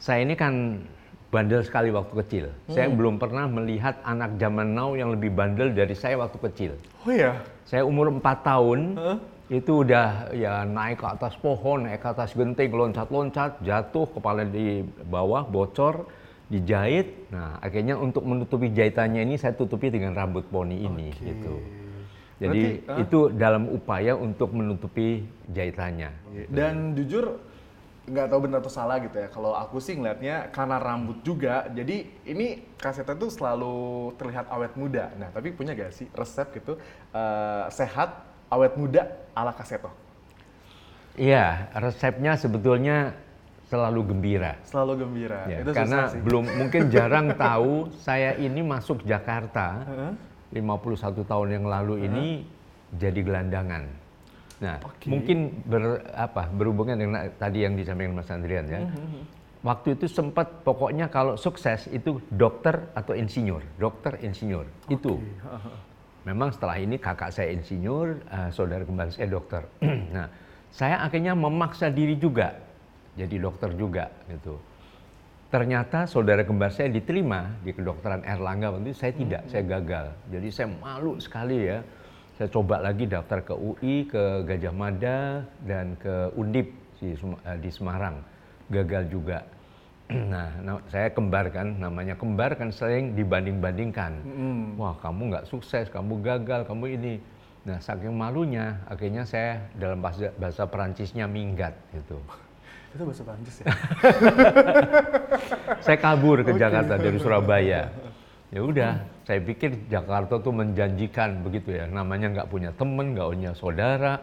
saya 0.03 0.27
ini 0.27 0.35
kan 0.35 0.83
bandel 1.31 1.63
sekali 1.63 1.89
waktu 1.95 2.13
kecil. 2.21 2.45
Hmm. 2.51 2.75
Saya 2.75 2.87
belum 2.91 3.15
pernah 3.15 3.47
melihat 3.47 4.03
anak 4.03 4.35
zaman 4.35 4.75
now 4.75 4.93
yang 4.93 5.15
lebih 5.15 5.31
bandel 5.31 5.71
dari 5.71 5.95
saya 5.95 6.19
waktu 6.19 6.37
kecil. 6.51 6.71
Oh 7.07 7.11
ya? 7.15 7.39
Saya 7.63 7.87
umur 7.87 8.11
4 8.11 8.19
tahun, 8.43 8.79
huh? 8.99 9.17
itu 9.47 9.87
udah 9.87 10.35
ya 10.35 10.67
naik 10.67 10.99
ke 10.99 11.07
atas 11.07 11.39
pohon, 11.39 11.87
naik 11.87 12.03
ke 12.03 12.07
atas 12.11 12.35
genting, 12.35 12.75
loncat-loncat, 12.75 13.63
jatuh, 13.63 14.05
kepala 14.11 14.43
di 14.43 14.83
bawah, 15.07 15.47
bocor, 15.47 16.03
dijahit. 16.51 17.31
Nah, 17.31 17.55
akhirnya 17.63 17.95
untuk 17.95 18.27
menutupi 18.27 18.67
jahitannya 18.75 19.23
ini 19.23 19.39
saya 19.39 19.55
tutupi 19.55 19.87
dengan 19.87 20.11
rambut 20.11 20.43
poni 20.51 20.83
ini 20.83 21.15
okay. 21.15 21.31
gitu. 21.31 21.55
Jadi 22.41 22.61
Berarti, 22.81 23.01
itu 23.05 23.19
dalam 23.37 23.69
upaya 23.69 24.17
untuk 24.17 24.49
menutupi 24.51 25.23
jahitannya. 25.53 26.09
Dan 26.49 26.97
jujur 26.97 27.37
nggak 28.11 28.27
tahu 28.27 28.39
benar 28.43 28.59
atau 28.59 28.73
salah 28.73 28.99
gitu 28.99 29.15
ya. 29.15 29.31
Kalau 29.31 29.55
aku 29.55 29.79
sih 29.79 29.95
ngelihatnya 29.95 30.51
karena 30.51 30.77
rambut 30.77 31.23
juga, 31.23 31.71
jadi 31.71 32.03
ini 32.27 32.75
kasetnya 32.75 33.15
tuh 33.15 33.31
selalu 33.31 34.11
terlihat 34.19 34.51
awet 34.51 34.75
muda. 34.75 35.15
Nah, 35.15 35.31
tapi 35.31 35.55
punya 35.55 35.71
gak 35.71 35.95
sih 35.95 36.11
resep 36.11 36.51
gitu 36.59 36.75
uh, 37.15 37.65
sehat 37.71 38.27
awet 38.51 38.75
muda 38.75 39.07
ala 39.31 39.55
kaseto? 39.55 39.87
Iya, 41.15 41.71
resepnya 41.75 42.35
sebetulnya 42.35 43.15
selalu 43.71 44.11
gembira. 44.11 44.59
Selalu 44.67 45.07
gembira. 45.07 45.47
Ya, 45.47 45.63
itu 45.63 45.71
karena 45.71 46.11
sih. 46.11 46.19
belum 46.19 46.45
mungkin 46.59 46.91
jarang 46.91 47.31
tahu 47.39 47.87
saya 48.03 48.35
ini 48.35 48.59
masuk 48.59 49.07
Jakarta 49.07 49.87
uh 49.87 50.11
-huh. 50.11 50.13
51 50.51 51.23
tahun 51.23 51.47
yang 51.55 51.65
lalu 51.67 51.93
uh 51.95 51.99
-huh. 52.03 52.07
ini 52.11 52.25
jadi 52.99 53.19
gelandangan. 53.23 54.00
Nah, 54.61 54.77
okay. 54.85 55.09
mungkin 55.09 55.65
ber, 55.65 56.05
apa, 56.13 56.45
berhubungan 56.53 56.93
dengan 56.93 57.27
tadi 57.41 57.65
yang 57.65 57.73
disampaikan 57.73 58.13
Mas 58.13 58.29
Andrian 58.29 58.65
ya. 58.69 58.85
Mm 58.85 58.93
-hmm. 58.93 59.23
Waktu 59.61 59.93
itu 59.93 60.05
sempat 60.09 60.65
pokoknya 60.65 61.09
kalau 61.09 61.37
sukses 61.37 61.85
itu 61.93 62.17
dokter 62.33 62.89
atau 62.97 63.13
insinyur, 63.13 63.61
dokter 63.77 64.17
insinyur 64.21 64.65
okay. 64.85 64.97
itu. 64.97 65.21
Memang 66.25 66.53
setelah 66.53 66.77
ini 66.81 66.97
kakak 66.97 67.33
saya 67.33 67.53
insinyur, 67.53 68.21
uh, 68.29 68.49
saudara 68.53 68.85
kembar 68.85 69.09
saya 69.13 69.29
dokter. 69.29 69.65
nah, 70.15 70.29
saya 70.73 71.01
akhirnya 71.05 71.37
memaksa 71.37 71.93
diri 71.93 72.17
juga 72.17 72.57
jadi 73.13 73.35
dokter 73.37 73.69
juga 73.75 74.09
gitu. 74.29 74.57
Ternyata 75.51 76.07
saudara 76.07 76.47
kembar 76.47 76.71
saya 76.71 76.87
diterima 76.87 77.59
di 77.59 77.75
kedokteran 77.75 78.23
Erlangga 78.23 78.71
waktu 78.71 78.95
itu 78.95 78.97
saya 78.97 79.13
tidak, 79.13 79.41
saya 79.51 79.63
gagal. 79.67 80.05
Jadi 80.31 80.47
saya 80.47 80.67
malu 80.71 81.19
sekali 81.19 81.67
ya. 81.67 81.83
Saya 82.41 82.57
coba 82.57 82.81
lagi 82.81 83.05
daftar 83.05 83.45
ke 83.45 83.53
UI, 83.53 84.09
ke 84.09 84.41
Gajah 84.49 84.73
Mada 84.73 85.45
dan 85.61 85.93
ke 86.01 86.33
Undip 86.33 86.73
di, 86.97 87.13
eh, 87.13 87.57
di 87.61 87.69
Semarang. 87.69 88.17
Gagal 88.65 89.13
juga. 89.13 89.45
Nah, 90.09 90.49
na- 90.57 90.81
saya 90.89 91.13
kembar 91.13 91.53
kan, 91.53 91.77
namanya 91.77 92.17
kembar 92.17 92.57
kan 92.57 92.73
sering 92.73 93.13
dibanding-bandingkan. 93.13 94.25
Wah, 94.73 94.97
kamu 95.05 95.29
nggak 95.29 95.45
sukses, 95.53 95.85
kamu 95.93 96.17
gagal, 96.25 96.65
kamu 96.65 96.97
ini. 96.97 97.13
Nah, 97.61 97.77
saking 97.77 98.09
malunya, 98.09 98.73
akhirnya 98.89 99.21
saya 99.21 99.61
dalam 99.77 100.01
bahasa, 100.01 100.33
bahasa 100.41 100.65
Perancisnya 100.65 101.29
minggat 101.29 101.77
gitu. 101.93 102.17
Itu 102.97 103.05
bahasa 103.05 103.21
Prancis 103.21 103.61
ya? 103.61 103.69
saya 105.85 105.97
kabur 106.01 106.41
ke 106.41 106.57
Jakarta 106.57 106.97
dari 106.97 107.21
Surabaya. 107.21 107.93
Ya 108.49 108.61
udah, 108.65 108.97
saya 109.27 109.39
pikir 109.41 109.77
Jakarta 109.87 110.41
tuh 110.41 110.53
menjanjikan 110.53 111.45
begitu 111.45 111.77
ya. 111.77 111.85
Namanya 111.85 112.41
nggak 112.41 112.49
punya 112.49 112.71
temen, 112.73 113.13
nggak 113.13 113.29
punya 113.31 113.51
saudara. 113.53 114.17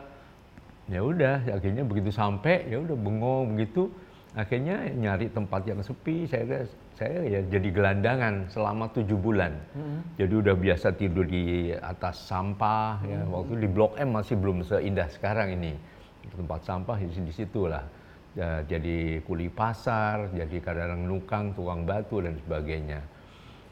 Ya 0.89 1.05
udah, 1.05 1.45
akhirnya 1.53 1.85
begitu 1.85 2.09
sampai, 2.09 2.65
ya 2.67 2.81
udah 2.81 2.97
bengong 2.97 3.55
begitu. 3.55 3.93
Akhirnya 4.37 4.89
nyari 4.93 5.29
tempat 5.29 5.65
yang 5.69 5.81
sepi. 5.85 6.25
Saya 6.25 6.65
saya 6.99 7.23
ya 7.25 7.41
jadi 7.47 7.69
gelandangan 7.71 8.51
selama 8.51 8.91
tujuh 8.91 9.19
bulan. 9.19 9.55
Jadi 10.19 10.35
udah 10.35 10.55
biasa 10.59 10.97
tidur 10.97 11.25
di 11.29 11.71
atas 11.77 12.27
sampah. 12.27 13.03
Ya 13.07 13.23
waktu 13.29 13.61
di 13.63 13.69
Blok 13.71 14.01
M 14.01 14.17
masih 14.17 14.35
belum 14.35 14.65
seindah 14.67 15.07
sekarang 15.13 15.55
ini. 15.55 15.77
Tempat 16.29 16.61
sampah 16.67 16.97
di 17.01 17.09
di 17.09 17.33
situ 17.33 17.71
lah. 17.71 17.83
Ya, 18.37 18.63
jadi 18.63 19.19
kuli 19.27 19.51
pasar, 19.51 20.31
jadi 20.31 20.63
kadang 20.63 21.11
nukang, 21.11 21.57
tukang 21.59 21.83
batu 21.83 22.23
dan 22.23 22.39
sebagainya. 22.47 23.03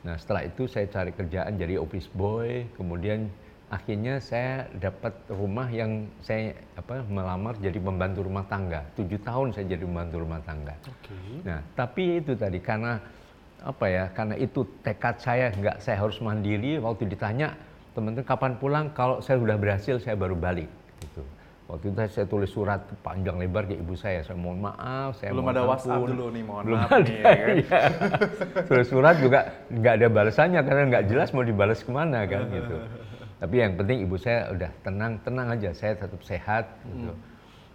Nah 0.07 0.15
setelah 0.15 0.47
itu 0.47 0.71
saya 0.71 0.87
cari 0.87 1.11
kerjaan 1.11 1.59
jadi 1.59 1.83
office 1.83 2.07
boy, 2.15 2.63
kemudian 2.79 3.27
akhirnya 3.67 4.23
saya 4.23 4.71
dapat 4.79 5.11
rumah 5.27 5.67
yang 5.67 6.07
saya 6.23 6.55
apa 6.79 7.03
melamar 7.11 7.59
jadi 7.59 7.83
pembantu 7.83 8.23
rumah 8.23 8.47
tangga. 8.47 8.87
Tujuh 8.95 9.19
tahun 9.27 9.51
saya 9.51 9.67
jadi 9.67 9.83
pembantu 9.83 10.23
rumah 10.23 10.39
tangga. 10.47 10.79
Nah 11.43 11.59
tapi 11.75 12.23
itu 12.23 12.39
tadi 12.39 12.63
karena 12.63 13.03
apa 13.67 13.87
ya? 13.91 14.05
Karena 14.15 14.39
itu 14.39 14.63
tekad 14.87 15.19
saya 15.19 15.51
nggak 15.51 15.83
saya 15.83 15.99
harus 15.99 16.23
mandiri. 16.23 16.79
Waktu 16.79 17.11
ditanya 17.11 17.59
teman-teman 17.99 18.23
kapan 18.23 18.53
pulang? 18.63 18.87
Kalau 18.95 19.19
saya 19.19 19.43
sudah 19.43 19.59
berhasil 19.59 19.99
saya 19.99 20.15
baru 20.15 20.39
balik. 20.39 20.71
Gitu. 21.03 21.27
Waktu 21.67 21.91
itu 21.91 21.99
saya 22.07 22.27
tulis 22.31 22.47
surat 22.47 22.79
panjang 23.03 23.43
lebar 23.43 23.67
ke 23.67 23.75
ibu 23.75 23.99
saya. 23.99 24.23
Saya 24.23 24.39
mohon 24.39 24.63
maaf, 24.63 25.19
saya 25.19 25.35
Belum 25.35 25.51
mohon 25.51 25.57
ada 25.59 25.63
WhatsApp 25.67 25.99
ampun. 25.99 26.09
dulu 26.15 26.27
nih, 26.31 26.43
mohon 26.47 26.63
Belum 26.63 26.79
maaf 26.79 26.91
ada, 26.95 27.03
nih, 27.11 27.19
ya 27.19 27.27
kan? 27.27 27.57
iya. 27.59 27.81
Tulis 28.71 28.87
surat 28.87 29.15
juga 29.19 29.41
nggak 29.75 29.95
ada 29.99 30.07
balasannya 30.07 30.61
karena 30.63 30.83
nggak 30.95 31.05
jelas 31.11 31.29
mau 31.35 31.43
dibalas 31.43 31.81
ke 31.83 31.91
mana 31.91 32.23
kan 32.31 32.47
gitu. 32.55 32.77
Tapi 33.37 33.55
yang 33.59 33.73
penting 33.75 33.99
ibu 34.07 34.17
saya 34.17 34.39
udah 34.55 34.71
tenang, 34.87 35.13
tenang 35.27 35.49
aja, 35.59 35.71
saya 35.75 35.93
tetap 35.99 36.23
sehat 36.23 36.65
gitu. 36.87 37.13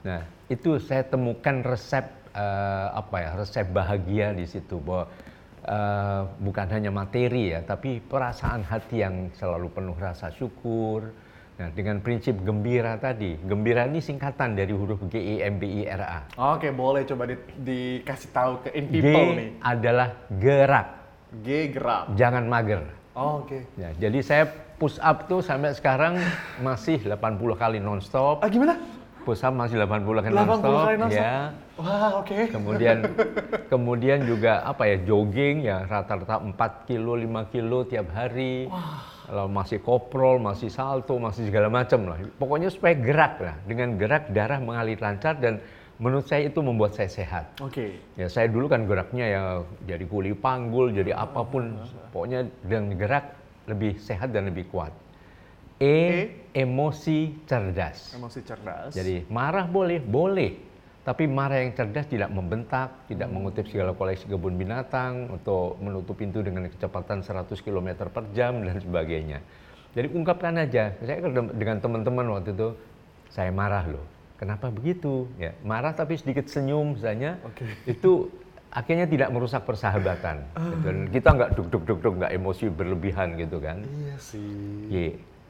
Nah 0.07 0.21
itu 0.47 0.71
saya 0.79 1.03
temukan 1.03 1.59
resep 1.59 2.07
eh, 2.31 2.87
apa 2.95 3.15
ya, 3.19 3.29
resep 3.35 3.67
bahagia 3.75 4.31
di 4.31 4.47
situ 4.47 4.79
bahwa 4.79 5.11
eh, 5.67 6.21
bukan 6.39 6.67
hanya 6.71 6.95
materi 6.95 7.53
ya, 7.53 7.59
tapi 7.67 7.99
perasaan 7.99 8.63
hati 8.63 9.03
yang 9.03 9.27
selalu 9.35 9.67
penuh 9.67 9.99
rasa 9.99 10.31
syukur. 10.31 11.11
Nah 11.61 11.69
dengan 11.69 12.01
prinsip 12.01 12.41
gembira 12.41 12.97
tadi, 12.97 13.37
gembira 13.37 13.85
ini 13.85 14.01
singkatan 14.01 14.57
dari 14.57 14.73
huruf 14.73 14.97
G 15.05 15.37
I 15.37 15.45
M 15.45 15.61
B 15.61 15.85
I 15.85 15.85
R 15.85 16.01
A. 16.01 16.19
Oke, 16.57 16.73
boleh 16.73 17.05
coba 17.05 17.29
di- 17.29 17.37
dikasih 17.53 18.29
tahu 18.33 18.65
ke 18.65 18.73
in 18.73 18.89
G 18.89 18.97
people 18.97 19.37
nih. 19.37 19.49
adalah 19.61 20.09
gerak, 20.33 20.87
G 21.45 21.69
gerak. 21.69 22.17
jangan 22.17 22.49
mager. 22.49 22.81
Oh, 23.13 23.45
Oke. 23.45 23.61
Ya, 23.77 23.93
jadi 23.93 24.25
saya 24.25 24.49
push 24.81 24.97
up 24.97 25.29
tuh 25.29 25.45
sampai 25.45 25.77
sekarang 25.77 26.17
masih 26.57 26.97
80 27.05 27.13
kali 27.53 27.77
nonstop. 27.77 28.41
Ah 28.41 28.49
gimana? 28.49 28.81
Push 29.21 29.45
up 29.45 29.53
masih 29.53 29.77
80 29.77 30.01
kali 30.17 30.33
80 30.33 30.41
nonstop. 30.41 30.73
kali 30.81 30.97
nonstop? 30.97 31.21
Ya. 31.21 31.37
Wah, 31.77 32.09
oke. 32.17 32.39
Kemudian 32.49 32.97
kemudian 33.73 34.25
juga 34.25 34.65
apa 34.65 34.89
ya 34.89 34.97
jogging 34.97 35.61
ya 35.61 35.85
rata-rata 35.85 36.41
4 36.41 36.57
kilo 36.89 37.13
5 37.13 37.53
kilo 37.53 37.85
tiap 37.85 38.09
hari. 38.09 38.65
Kalau 39.27 39.45
masih 39.45 39.79
koprol, 39.79 40.41
masih 40.41 40.73
salto, 40.73 41.15
masih 41.21 41.47
segala 41.47 41.69
macam 41.69 42.09
lah. 42.09 42.17
Pokoknya 42.41 42.73
supaya 42.73 42.97
gerak 42.97 43.37
lah. 43.37 43.55
Dengan 43.67 43.95
gerak 43.95 44.33
darah 44.33 44.57
mengalir 44.57 44.97
lancar 44.97 45.37
dan 45.37 45.61
menurut 46.01 46.25
saya 46.25 46.49
itu 46.49 46.59
membuat 46.65 46.97
saya 46.97 47.07
sehat. 47.11 47.53
Oke. 47.61 48.01
Ya 48.17 48.25
saya 48.31 48.49
dulu 48.49 48.65
kan 48.65 48.89
geraknya 48.89 49.25
ya 49.29 49.41
jadi 49.85 50.05
kuli 50.09 50.33
panggul, 50.33 50.89
jadi 50.89 51.13
apa 51.13 51.45
pun. 51.45 51.77
Pokoknya 52.09 52.49
dengan 52.65 52.97
gerak 52.97 53.37
lebih 53.69 54.01
sehat 54.01 54.33
dan 54.33 54.49
lebih 54.49 54.65
kuat. 54.73 54.91
E, 55.81 56.29
emosi 56.53 57.41
cerdas. 57.45 58.13
Emosi 58.13 58.39
cerdas. 58.45 58.93
Jadi 58.93 59.25
marah 59.29 59.65
boleh, 59.65 59.97
boleh. 60.01 60.70
Tapi 61.01 61.25
marah 61.25 61.65
yang 61.65 61.73
cerdas 61.73 62.05
tidak 62.05 62.29
membentak, 62.29 63.09
tidak 63.09 63.25
mengutip 63.33 63.65
segala 63.65 63.97
koleksi 63.97 64.29
kebun 64.29 64.53
binatang, 64.53 65.33
atau 65.41 65.73
menutup 65.81 66.13
pintu 66.13 66.45
dengan 66.45 66.69
kecepatan 66.69 67.25
100 67.25 67.49
km 67.57 68.05
per 68.05 68.29
jam, 68.37 68.61
dan 68.61 68.77
sebagainya. 68.77 69.41
Jadi 69.97 70.07
ungkapkan 70.13 70.61
aja. 70.61 70.93
Saya 71.01 71.17
ketemu 71.17 71.49
dengan 71.57 71.77
teman-teman 71.81 72.25
waktu 72.37 72.53
itu, 72.53 72.69
saya 73.33 73.49
marah 73.49 73.81
loh. 73.89 74.05
Kenapa 74.37 74.69
begitu? 74.69 75.25
Ya, 75.41 75.57
marah 75.65 75.93
tapi 75.97 76.21
sedikit 76.21 76.45
senyum 76.45 76.93
misalnya, 76.93 77.41
Oke. 77.49 77.65
itu 77.89 78.29
akhirnya 78.71 79.05
tidak 79.09 79.29
merusak 79.33 79.65
persahabatan. 79.65 80.37
Dan 80.85 81.09
kita 81.09 81.29
nggak 81.33 81.49
duk 81.57 81.67
duk 81.69 81.83
duk 81.85 81.99
duk 82.01 82.13
nggak 82.23 82.31
emosi 82.33 82.65
berlebihan 82.71 83.35
gitu 83.41 83.57
kan. 83.57 83.83
Iya 83.83 84.15
sih. 84.17 84.85
Y. 84.87 84.97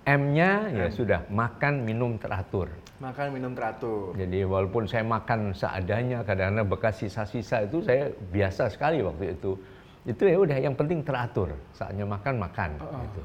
M-nya 0.02 0.74
ya 0.74 0.88
sudah 0.90 1.30
makan 1.30 1.86
minum 1.86 2.18
teratur. 2.18 2.74
Makan 2.98 3.34
minum 3.34 3.54
teratur. 3.54 4.18
Jadi 4.18 4.42
walaupun 4.46 4.90
saya 4.90 5.06
makan 5.06 5.54
seadanya, 5.54 6.26
kadang-kadang 6.26 6.66
bekas 6.66 7.02
sisa-sisa 7.02 7.66
itu 7.66 7.86
saya 7.86 8.10
biasa 8.34 8.70
sekali 8.74 9.02
waktu 9.06 9.38
itu. 9.38 9.58
Itu 10.02 10.26
ya 10.26 10.42
udah 10.42 10.58
yang 10.58 10.74
penting 10.74 11.06
teratur. 11.06 11.54
Saatnya 11.78 12.10
makan 12.10 12.42
makan 12.42 12.70
gitu. 12.82 13.24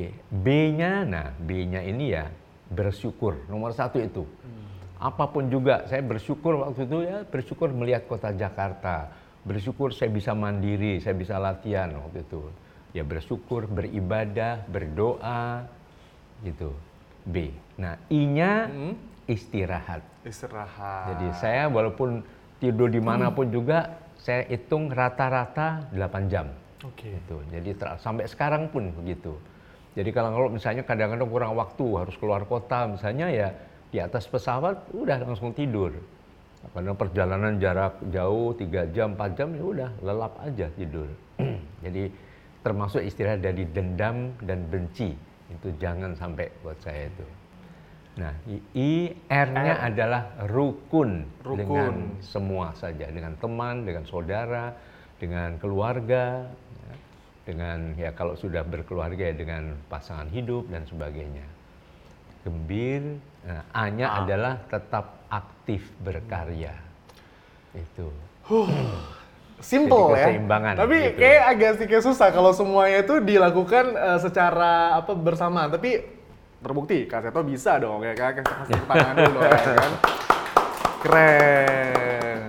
Y. 0.00 0.08
B-nya, 0.32 1.04
nah 1.04 1.26
B-nya 1.36 1.84
ini 1.84 2.16
ya 2.16 2.32
bersyukur. 2.72 3.44
Nomor 3.52 3.76
satu 3.76 4.00
itu. 4.00 4.24
Apa 4.96 5.28
pun 5.28 5.52
juga 5.52 5.84
saya 5.90 6.00
bersyukur 6.00 6.62
waktu 6.62 6.88
itu 6.88 6.98
ya 7.04 7.18
bersyukur 7.28 7.68
melihat 7.68 8.08
kota 8.08 8.32
Jakarta. 8.32 9.12
Bersyukur 9.44 9.92
saya 9.92 10.08
bisa 10.08 10.32
mandiri, 10.32 11.02
saya 11.04 11.12
bisa 11.12 11.36
latihan 11.36 11.92
waktu 12.00 12.24
itu. 12.24 12.48
Ya 12.96 13.04
bersyukur, 13.04 13.68
beribadah, 13.68 14.64
berdoa 14.68 15.68
gitu. 16.42 16.70
B. 17.22 17.54
Nah, 17.78 17.94
I-nya 18.10 18.68
istirahat. 19.30 20.02
Istirahat. 20.26 21.14
Jadi 21.14 21.26
saya 21.38 21.70
walaupun 21.70 22.22
tidur 22.58 22.90
di 22.90 23.02
mana 23.02 23.30
pun 23.30 23.50
juga 23.50 24.02
saya 24.18 24.46
hitung 24.46 24.90
rata-rata 24.90 25.86
8 25.90 26.30
jam. 26.30 26.46
Oke. 26.86 27.18
Gitu. 27.18 27.36
Jadi 27.50 27.70
sampai 27.98 28.26
sekarang 28.30 28.70
pun 28.70 28.90
begitu. 28.94 29.34
Jadi 29.92 30.08
kalau 30.14 30.32
kalau 30.32 30.48
misalnya 30.48 30.82
kadang-kadang 30.86 31.28
kurang 31.28 31.52
waktu 31.58 31.84
harus 32.00 32.16
keluar 32.16 32.48
kota 32.48 32.88
misalnya 32.88 33.28
ya 33.28 33.48
di 33.92 34.00
atas 34.00 34.24
pesawat 34.24 34.88
udah 34.94 35.20
langsung 35.22 35.52
tidur. 35.52 35.92
Karena 36.62 36.94
perjalanan 36.94 37.58
jarak 37.58 37.98
jauh 38.14 38.54
3 38.54 38.94
jam 38.94 39.18
4 39.18 39.38
jam 39.38 39.48
ya 39.50 39.64
udah 39.66 39.90
lelap 40.00 40.32
aja 40.46 40.66
tidur. 40.78 41.10
Jadi 41.84 42.08
termasuk 42.62 43.02
istirahat 43.02 43.42
dari 43.42 43.66
dendam 43.66 44.38
dan 44.38 44.62
benci 44.70 45.18
itu 45.52 45.68
jangan 45.76 46.16
sampai 46.16 46.48
buat 46.64 46.78
saya 46.80 47.08
itu. 47.12 47.26
Nah, 48.12 48.32
I- 48.76 49.16
R-nya 49.24 49.88
adalah 49.88 50.36
rukun, 50.44 51.24
Rukun. 51.40 51.56
dengan 51.56 51.92
semua 52.20 52.76
saja, 52.76 53.08
dengan 53.08 53.32
teman, 53.40 53.88
dengan 53.88 54.04
saudara, 54.04 54.76
dengan 55.16 55.56
keluarga, 55.56 56.44
ya, 56.52 56.94
dengan 57.48 57.78
ya 57.96 58.12
kalau 58.12 58.36
sudah 58.36 58.60
berkeluarga 58.68 59.32
ya 59.32 59.34
dengan 59.36 59.80
pasangan 59.88 60.28
hidup 60.28 60.68
dan 60.68 60.84
sebagainya. 60.84 61.46
Gembir, 62.44 63.16
nah, 63.48 63.64
A-nya 63.72 64.12
A. 64.12 64.26
adalah 64.26 64.60
tetap 64.68 65.24
aktif 65.32 65.88
berkarya. 66.04 66.74
Itu. 67.72 68.12
Simple 69.62 70.18
ya. 70.18 70.26
keseimbangan 70.26 70.74
Tapi 70.74 70.98
gitu. 70.98 71.18
kayak 71.22 71.42
agak 71.54 71.70
sedikit 71.78 72.00
susah 72.02 72.28
kalau 72.34 72.50
semuanya 72.50 73.06
itu 73.06 73.22
dilakukan 73.22 73.94
eh, 73.94 74.18
secara 74.18 74.98
apa 74.98 75.14
bersamaan. 75.14 75.70
Tapi 75.70 76.02
terbukti 76.58 77.06
Kak 77.06 77.30
Seto 77.30 77.40
bisa 77.46 77.78
dong 77.78 78.02
ya. 78.02 78.12
Kasih 78.12 78.82
tangan 78.90 79.14
dulu 79.16 79.38
ya 79.38 79.58
kan. 79.78 79.92
Keren. 81.02 82.40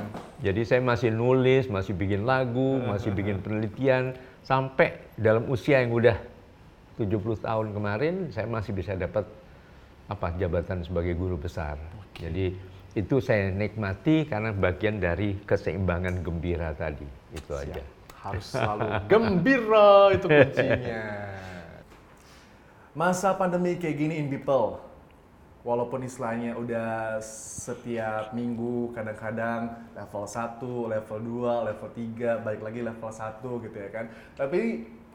Jadi 0.43 0.61
saya 0.67 0.81
masih 0.83 1.09
nulis, 1.13 1.71
masih 1.71 1.95
bikin 1.95 2.27
lagu, 2.27 2.83
masih 2.83 3.15
bikin 3.15 3.39
penelitian 3.39 4.17
sampai 4.43 4.99
dalam 5.15 5.47
usia 5.47 5.79
yang 5.79 5.95
udah 5.95 6.19
70 6.99 7.39
tahun 7.39 7.67
kemarin 7.71 8.13
saya 8.29 8.45
masih 8.45 8.75
bisa 8.75 8.93
dapat 8.93 9.23
apa 10.11 10.35
jabatan 10.35 10.83
sebagai 10.83 11.15
guru 11.15 11.39
besar. 11.39 11.79
Jadi 12.19 12.72
itu 12.93 13.17
saya 13.17 13.49
nikmati 13.49 14.29
karena 14.29 14.53
bagian 14.53 15.01
dari 15.01 15.41
keseimbangan 15.49 16.21
gembira 16.21 16.77
tadi 16.77 17.05
itu 17.33 17.53
aja 17.57 17.81
Harus 18.23 18.55
selalu 18.55 18.87
gembira 19.11 20.15
itu 20.15 20.31
kuncinya. 20.31 21.05
Masa 22.95 23.35
pandemi 23.35 23.75
kayak 23.75 23.99
gini 23.99 24.15
in 24.15 24.31
people, 24.31 24.79
walaupun 25.67 26.07
istilahnya 26.07 26.55
udah 26.55 27.19
setiap 27.19 28.31
minggu 28.31 28.95
kadang-kadang 28.95 29.75
level 29.91 30.23
1, 30.23 30.93
level 30.93 31.19
2, 31.19 31.67
level 31.67 31.89
3, 31.89 32.45
balik 32.47 32.61
lagi 32.63 32.79
level 32.79 33.11
1 33.11 33.65
gitu 33.67 33.77
ya 33.81 33.89
kan. 33.91 34.05
Tapi 34.39 34.61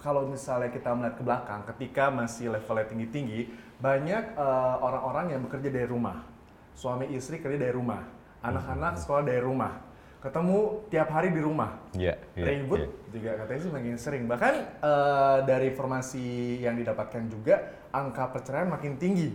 kalau 0.05 0.29
misalnya 0.29 0.69
kita 0.69 0.93
melihat 0.93 1.17
ke 1.17 1.25
belakang, 1.25 1.61
ketika 1.75 2.05
masih 2.13 2.53
levelnya 2.53 2.87
tinggi-tinggi, 2.93 3.41
banyak 3.81 4.25
eh, 4.37 4.77
orang-orang 4.85 5.33
yang 5.33 5.41
bekerja 5.49 5.69
dari 5.73 5.89
rumah. 5.89 6.38
Suami 6.79 7.11
istri 7.11 7.43
kerja 7.43 7.59
dari 7.59 7.75
rumah, 7.75 8.07
anak-anak 8.39 9.03
sekolah 9.03 9.27
dari 9.27 9.43
rumah. 9.43 9.83
Ketemu 10.23 10.87
tiap 10.95 11.11
hari 11.11 11.35
di 11.35 11.43
rumah. 11.43 11.75
Iya, 11.91 12.15
iya, 12.39 12.47
Ribut 12.55 12.79
iya. 12.79 12.91
juga 13.11 13.31
katanya 13.43 13.61
sih 13.67 13.71
makin 13.75 13.99
sering. 13.99 14.25
Bahkan 14.31 14.55
eh, 14.79 15.39
dari 15.43 15.75
informasi 15.75 16.27
yang 16.63 16.79
didapatkan 16.79 17.27
juga 17.27 17.83
angka 17.91 18.31
perceraian 18.31 18.71
makin 18.71 18.95
tinggi. 18.95 19.35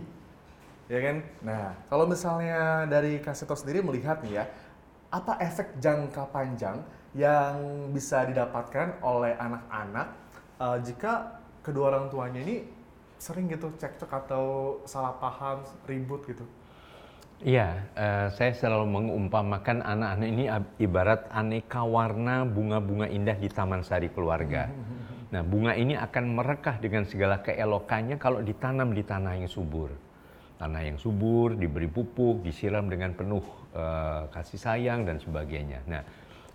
Ya 0.88 1.04
kan? 1.04 1.16
Nah, 1.44 1.76
kalau 1.92 2.08
misalnya 2.08 2.88
dari 2.88 3.20
Kasito 3.20 3.52
sendiri 3.52 3.84
melihat 3.84 4.24
nih 4.24 4.40
ya, 4.40 4.44
apa 5.12 5.36
efek 5.44 5.76
jangka 5.84 6.32
panjang 6.32 6.80
yang 7.12 7.60
bisa 7.92 8.24
didapatkan 8.24 9.04
oleh 9.04 9.36
anak-anak 9.36 10.16
eh, 10.64 10.78
jika 10.80 11.44
kedua 11.60 11.92
orang 11.92 12.08
tuanya 12.08 12.40
ini 12.40 12.64
sering 13.20 13.52
gitu 13.52 13.68
cekcok 13.76 14.10
atau 14.16 14.44
salah 14.88 15.12
paham, 15.20 15.60
ribut 15.84 16.24
gitu? 16.24 16.48
Iya, 17.44 17.76
eh, 17.92 18.26
saya 18.32 18.56
selalu 18.56 18.88
mengumpamakan 18.88 19.84
anak-anak 19.84 20.28
ini 20.32 20.48
ibarat 20.80 21.28
aneka 21.28 21.84
warna 21.84 22.48
bunga-bunga 22.48 23.04
indah 23.04 23.36
di 23.36 23.52
taman 23.52 23.84
sari 23.84 24.08
keluarga. 24.08 24.72
Nah, 25.28 25.44
bunga 25.44 25.76
ini 25.76 25.92
akan 25.92 26.40
merekah 26.40 26.80
dengan 26.80 27.04
segala 27.04 27.44
keelokannya 27.44 28.16
kalau 28.16 28.40
ditanam 28.40 28.96
di 28.96 29.04
tanah 29.04 29.36
yang 29.36 29.50
subur. 29.52 29.92
Tanah 30.56 30.88
yang 30.88 30.96
subur, 30.96 31.52
diberi 31.52 31.84
pupuk, 31.84 32.40
disiram 32.40 32.88
dengan 32.88 33.12
penuh 33.12 33.44
eh, 33.76 34.24
kasih 34.32 34.60
sayang 34.64 35.04
dan 35.04 35.20
sebagainya. 35.20 35.84
Nah, 35.84 36.00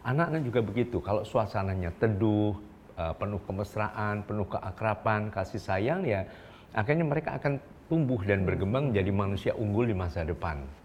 anak-anak 0.09 0.41
juga 0.41 0.65
begitu. 0.65 0.97
Kalau 1.05 1.21
suasananya 1.21 1.93
teduh, 2.01 2.57
eh, 2.97 3.13
penuh 3.13 3.37
kemesraan, 3.45 4.25
penuh 4.25 4.49
keakraban, 4.49 5.29
kasih 5.29 5.61
sayang 5.61 6.01
ya, 6.01 6.25
akhirnya 6.73 7.05
mereka 7.05 7.37
akan 7.37 7.61
tumbuh 7.93 8.25
dan 8.25 8.41
berkembang 8.41 8.89
menjadi 8.89 9.11
manusia 9.13 9.51
unggul 9.53 9.85
di 9.85 9.93
masa 9.93 10.25
depan. 10.25 10.78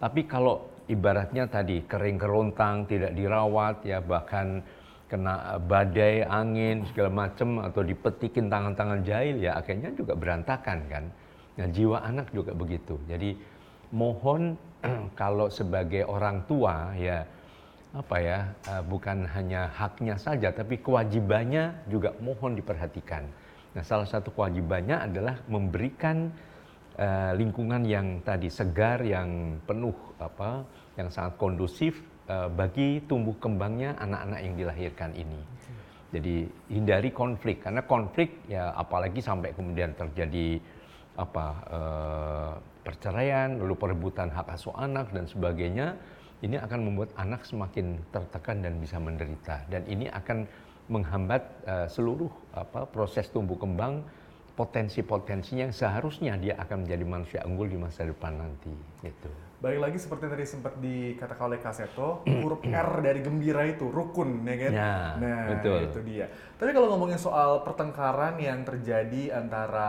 Tapi 0.00 0.24
kalau 0.24 0.64
ibaratnya 0.88 1.44
tadi 1.44 1.84
kering 1.84 2.16
kerontang, 2.16 2.88
tidak 2.88 3.12
dirawat, 3.12 3.84
ya 3.84 4.00
bahkan 4.00 4.64
kena 5.10 5.58
eh, 5.58 5.60
badai, 5.60 6.14
angin 6.24 6.86
segala 6.88 7.10
macam 7.26 7.60
atau 7.60 7.82
dipetikin 7.82 8.46
tangan-tangan 8.46 9.02
jahil 9.02 9.42
ya 9.42 9.58
akhirnya 9.58 9.90
juga 9.98 10.14
berantakan 10.14 10.78
kan. 10.86 11.04
Nah 11.58 11.66
jiwa 11.68 12.00
anak 12.06 12.30
juga 12.30 12.54
begitu. 12.54 12.96
Jadi 13.10 13.34
mohon 13.90 14.54
kalau 15.20 15.50
sebagai 15.50 16.06
orang 16.06 16.46
tua 16.46 16.94
ya 16.94 17.26
apa 17.90 18.16
ya 18.22 18.38
eh, 18.70 18.82
bukan 18.86 19.26
hanya 19.34 19.66
haknya 19.74 20.14
saja 20.14 20.54
tapi 20.54 20.78
kewajibannya 20.78 21.90
juga 21.90 22.14
mohon 22.22 22.54
diperhatikan. 22.54 23.26
Nah 23.74 23.82
salah 23.82 24.06
satu 24.06 24.30
kewajibannya 24.30 25.10
adalah 25.10 25.42
memberikan 25.50 26.30
eh, 27.00 27.32
lingkungan 27.32 27.82
yang 27.88 28.20
tadi 28.20 28.52
segar, 28.52 29.00
yang 29.00 29.56
penuh 29.64 29.96
apa, 30.20 30.68
yang 31.00 31.08
sangat 31.08 31.40
kondusif 31.40 31.96
eh, 32.28 32.48
bagi 32.52 33.00
tumbuh 33.08 33.34
kembangnya 33.40 33.96
anak-anak 33.96 34.40
yang 34.44 34.54
dilahirkan 34.60 35.10
ini. 35.16 35.40
Jadi 36.10 36.42
hindari 36.68 37.14
konflik 37.14 37.62
karena 37.62 37.86
konflik 37.86 38.42
ya 38.50 38.74
apalagi 38.74 39.22
sampai 39.22 39.54
kemudian 39.54 39.96
terjadi 39.96 40.60
apa 41.16 41.46
eh, 41.72 42.52
perceraian, 42.84 43.56
lalu 43.56 43.74
perebutan 43.76 44.28
hak 44.28 44.52
asuh 44.52 44.74
anak 44.76 45.08
dan 45.16 45.24
sebagainya, 45.24 45.96
ini 46.40 46.56
akan 46.56 46.80
membuat 46.84 47.12
anak 47.20 47.44
semakin 47.44 48.00
tertekan 48.08 48.64
dan 48.64 48.80
bisa 48.80 48.96
menderita 48.96 49.64
dan 49.68 49.84
ini 49.88 50.08
akan 50.08 50.48
menghambat 50.90 51.42
eh, 51.64 51.86
seluruh 51.86 52.30
apa 52.56 52.88
proses 52.90 53.30
tumbuh 53.30 53.56
kembang 53.56 54.02
potensi-potensinya 54.60 55.72
yang 55.72 55.72
seharusnya 55.72 56.36
dia 56.36 56.52
akan 56.60 56.84
menjadi 56.84 57.04
manusia 57.08 57.40
unggul 57.48 57.64
di 57.64 57.80
masa 57.80 58.04
depan 58.04 58.36
nanti 58.36 58.68
gitu. 59.00 59.32
Balik 59.60 59.80
lagi 59.88 59.98
seperti 60.00 60.28
tadi 60.28 60.44
sempat 60.44 60.76
dikatakan 60.76 61.48
oleh 61.48 61.60
Kaseto, 61.64 62.20
huruf 62.44 62.60
R 62.68 62.90
dari 63.00 63.24
gembira 63.24 63.64
itu 63.64 63.88
rukun, 63.88 64.44
ya 64.44 64.56
kan? 64.60 64.72
Ya, 64.72 64.92
nah, 65.16 65.44
betul. 65.56 65.80
itu 65.88 66.00
dia. 66.04 66.26
Tapi 66.60 66.76
kalau 66.76 66.92
ngomongin 66.92 67.16
soal 67.16 67.64
pertengkaran 67.64 68.36
yang 68.36 68.60
terjadi 68.68 69.32
antara 69.40 69.88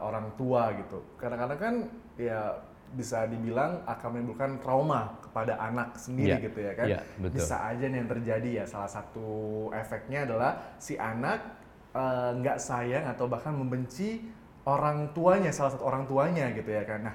orang 0.00 0.32
tua 0.40 0.72
gitu, 0.80 1.04
kadang-kadang 1.20 1.60
kan 1.60 1.74
ya 2.16 2.56
bisa 2.90 3.22
dibilang 3.28 3.84
akan 3.86 4.08
menimbulkan 4.16 4.58
trauma 4.64 5.14
kepada 5.22 5.60
anak 5.62 5.94
sendiri 5.94 6.40
Ya, 6.40 6.42
gitu 6.42 6.58
ya 6.58 6.72
kan? 6.74 6.86
ya, 6.88 7.00
betul. 7.20 7.36
Bisa 7.36 7.56
aja 7.68 7.84
nih 7.84 7.98
yang 8.00 8.10
terjadi 8.10 8.50
ya. 8.60 8.64
Salah 8.64 8.90
satu 8.90 9.28
efeknya 9.76 10.24
adalah 10.24 10.76
si 10.80 10.96
anak 10.96 11.59
eh, 11.94 12.30
nggak 12.38 12.58
sayang 12.58 13.04
atau 13.10 13.26
bahkan 13.26 13.54
membenci 13.54 14.22
orang 14.68 15.10
tuanya, 15.16 15.50
salah 15.50 15.72
satu 15.74 15.88
orang 15.88 16.04
tuanya 16.06 16.52
gitu 16.52 16.70
ya 16.70 16.84
kan? 16.84 17.00
Nah, 17.10 17.14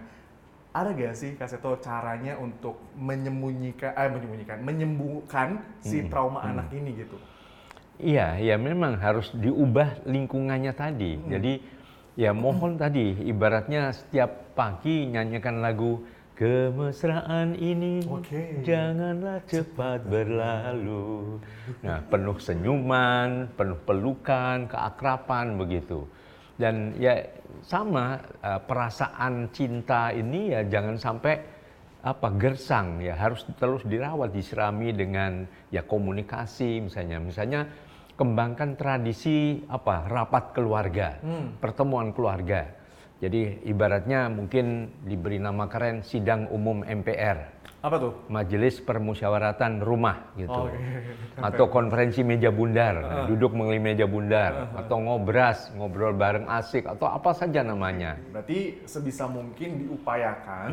ada 0.75 0.91
gak 0.91 1.15
sih 1.15 1.39
Kaseto 1.39 1.79
caranya 1.79 2.35
untuk 2.35 2.75
menyembunyikan, 2.99 3.95
eh 3.95 4.11
menyembunyikan, 4.11 4.59
menyembuhkan 4.59 5.63
si 5.79 6.03
trauma 6.11 6.43
anak 6.43 6.67
ini 6.75 6.99
gitu? 6.99 7.15
Iya, 7.95 8.35
ya 8.43 8.59
memang 8.59 8.99
harus 8.99 9.31
diubah 9.31 10.03
lingkungannya 10.03 10.75
tadi. 10.75 11.15
Jadi 11.31 11.63
ya 12.19 12.35
mohon 12.35 12.75
tadi 12.75 13.23
ibaratnya 13.23 13.95
setiap 13.95 14.51
pagi 14.51 15.07
nyanyikan 15.07 15.63
lagu 15.63 16.03
kemesraan 16.35 17.55
ini 17.55 18.03
Oke. 18.11 18.61
janganlah 18.67 19.39
cepat 19.47 20.03
berlalu. 20.03 21.39
Nah, 21.79 22.03
penuh 22.11 22.37
senyuman, 22.37 23.47
penuh 23.55 23.79
pelukan, 23.87 24.67
keakraban 24.67 25.55
begitu. 25.55 26.03
Dan 26.59 26.95
ya 26.99 27.23
sama 27.63 28.19
eh, 28.43 28.59
perasaan 28.63 29.49
cinta 29.55 30.11
ini 30.11 30.51
ya 30.51 30.61
jangan 30.67 30.99
sampai 30.99 31.35
apa 32.05 32.29
gersang 32.37 33.01
ya 33.01 33.17
harus 33.17 33.41
terus 33.57 33.81
dirawat 33.81 34.29
disirami 34.29 34.93
dengan 34.93 35.49
ya 35.73 35.81
komunikasi 35.81 36.85
misalnya 36.85 37.17
misalnya 37.17 37.65
kembangkan 38.13 38.77
tradisi 38.77 39.65
apa 39.65 40.05
rapat 40.05 40.53
keluarga 40.53 41.17
pertemuan 41.57 42.13
keluarga 42.13 42.74
jadi 43.15 43.63
ibaratnya 43.63 44.27
mungkin 44.27 44.91
diberi 45.07 45.39
nama 45.39 45.71
keren 45.71 46.03
sidang 46.03 46.51
umum 46.51 46.83
MPR 46.83 47.55
Apa 47.79 47.95
tuh? 48.01 48.13
majelis 48.27 48.81
permusyawaratan 48.81 49.79
rumah 49.79 50.33
gitu 50.35 50.67
Oke. 50.67 50.75
atau 51.47 51.69
konferensi 51.69 52.25
meja 52.25 52.49
bundar 52.51 53.23
duduk 53.29 53.55
mengenai 53.55 53.79
meja 53.79 54.03
bundar 54.03 54.73
atau 54.73 54.99
ngobras 54.99 55.69
ngobrol 55.77 56.11
bareng 56.11 56.49
asik 56.49 56.89
atau 56.89 57.07
apa 57.07 57.31
saja 57.31 57.61
namanya 57.63 58.17
Berarti 58.33 58.83
sebisa 58.83 59.29
mungkin 59.29 59.85
diupayakan 59.85 60.69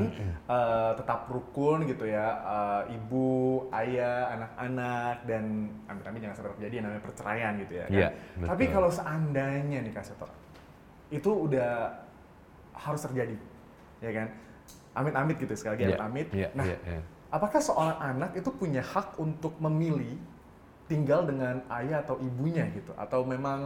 eh, 0.49 0.91
tetap 0.99 1.31
rukun 1.31 1.85
gitu 1.87 2.11
ya, 2.11 2.27
eh, 2.43 2.97
ibu, 2.97 3.31
ayah, 3.71 4.35
anak-anak 4.35 5.17
dan 5.29 5.45
amit-amit 5.87 6.21
jangan 6.27 6.37
sampai 6.43 6.53
terjadi 6.59 6.75
yang 6.75 6.85
namanya 6.91 7.03
perceraian 7.07 7.53
gitu 7.63 7.73
ya. 7.77 7.85
kan? 7.87 7.93
Iya, 7.95 8.09
betul. 8.35 8.49
Tapi 8.51 8.65
kalau 8.67 8.91
seandainya 8.91 9.79
nih 9.85 9.93
Kak 9.95 10.05
Seto, 10.05 10.27
itu 11.13 11.31
udah 11.31 11.93
harus 12.75 13.01
terjadi, 13.05 13.37
ya 14.01 14.11
kan? 14.13 14.29
Amit-amit 14.93 15.37
gitu 15.41 15.53
sekali 15.57 15.73
lagi 15.75 15.83
Iya, 15.83 15.89
amit-amit. 15.97 16.27
iya, 16.37 16.49
nah, 16.53 16.65
iya, 16.69 16.77
iya. 16.85 17.01
apakah 17.33 17.61
seorang 17.65 17.97
anak 17.97 18.31
itu 18.37 18.51
punya 18.53 18.85
hak 18.85 19.17
untuk 19.17 19.57
memilih 19.57 20.17
tinggal 20.85 21.25
dengan 21.25 21.65
ayah 21.81 22.05
atau 22.05 22.21
ibunya 22.21 22.69
gitu, 22.77 22.93
atau 23.01 23.25
memang 23.25 23.61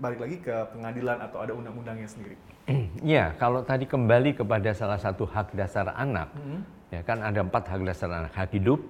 balik 0.00 0.24
lagi 0.24 0.40
ke 0.40 0.54
pengadilan 0.72 1.20
atau 1.20 1.44
ada 1.44 1.52
undang-undangnya 1.52 2.08
sendiri? 2.08 2.36
Ya, 3.04 3.36
kalau 3.36 3.60
tadi 3.62 3.84
kembali 3.86 4.34
kepada 4.34 4.72
salah 4.72 4.96
satu 4.98 5.28
hak 5.28 5.52
dasar 5.54 5.92
anak, 5.94 6.32
Hmm. 6.34 6.64
ya 6.90 7.04
kan 7.04 7.20
ada 7.22 7.44
empat 7.44 7.68
hak 7.68 7.84
dasar 7.84 8.08
anak: 8.10 8.32
hak 8.34 8.50
hidup, 8.56 8.80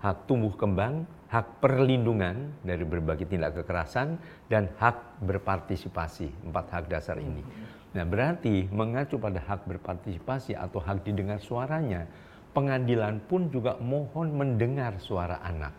hak 0.00 0.24
tumbuh 0.30 0.54
kembang, 0.54 1.02
hak 1.28 1.60
perlindungan 1.60 2.54
dari 2.64 2.86
berbagai 2.88 3.28
tindak 3.28 3.58
kekerasan, 3.58 4.16
dan 4.48 4.70
hak 4.80 5.20
berpartisipasi. 5.20 6.30
Empat 6.46 6.66
hak 6.72 6.84
dasar 6.88 7.18
ini. 7.20 7.42
Nah, 7.88 8.04
berarti 8.04 8.68
mengacu 8.68 9.16
pada 9.16 9.40
hak 9.40 9.64
berpartisipasi 9.64 10.52
atau 10.52 10.76
hak 10.76 11.08
didengar 11.08 11.40
suaranya, 11.40 12.04
pengadilan 12.52 13.16
pun 13.24 13.48
juga 13.48 13.80
mohon 13.80 14.34
mendengar 14.34 14.96
suara 15.00 15.40
anak, 15.40 15.72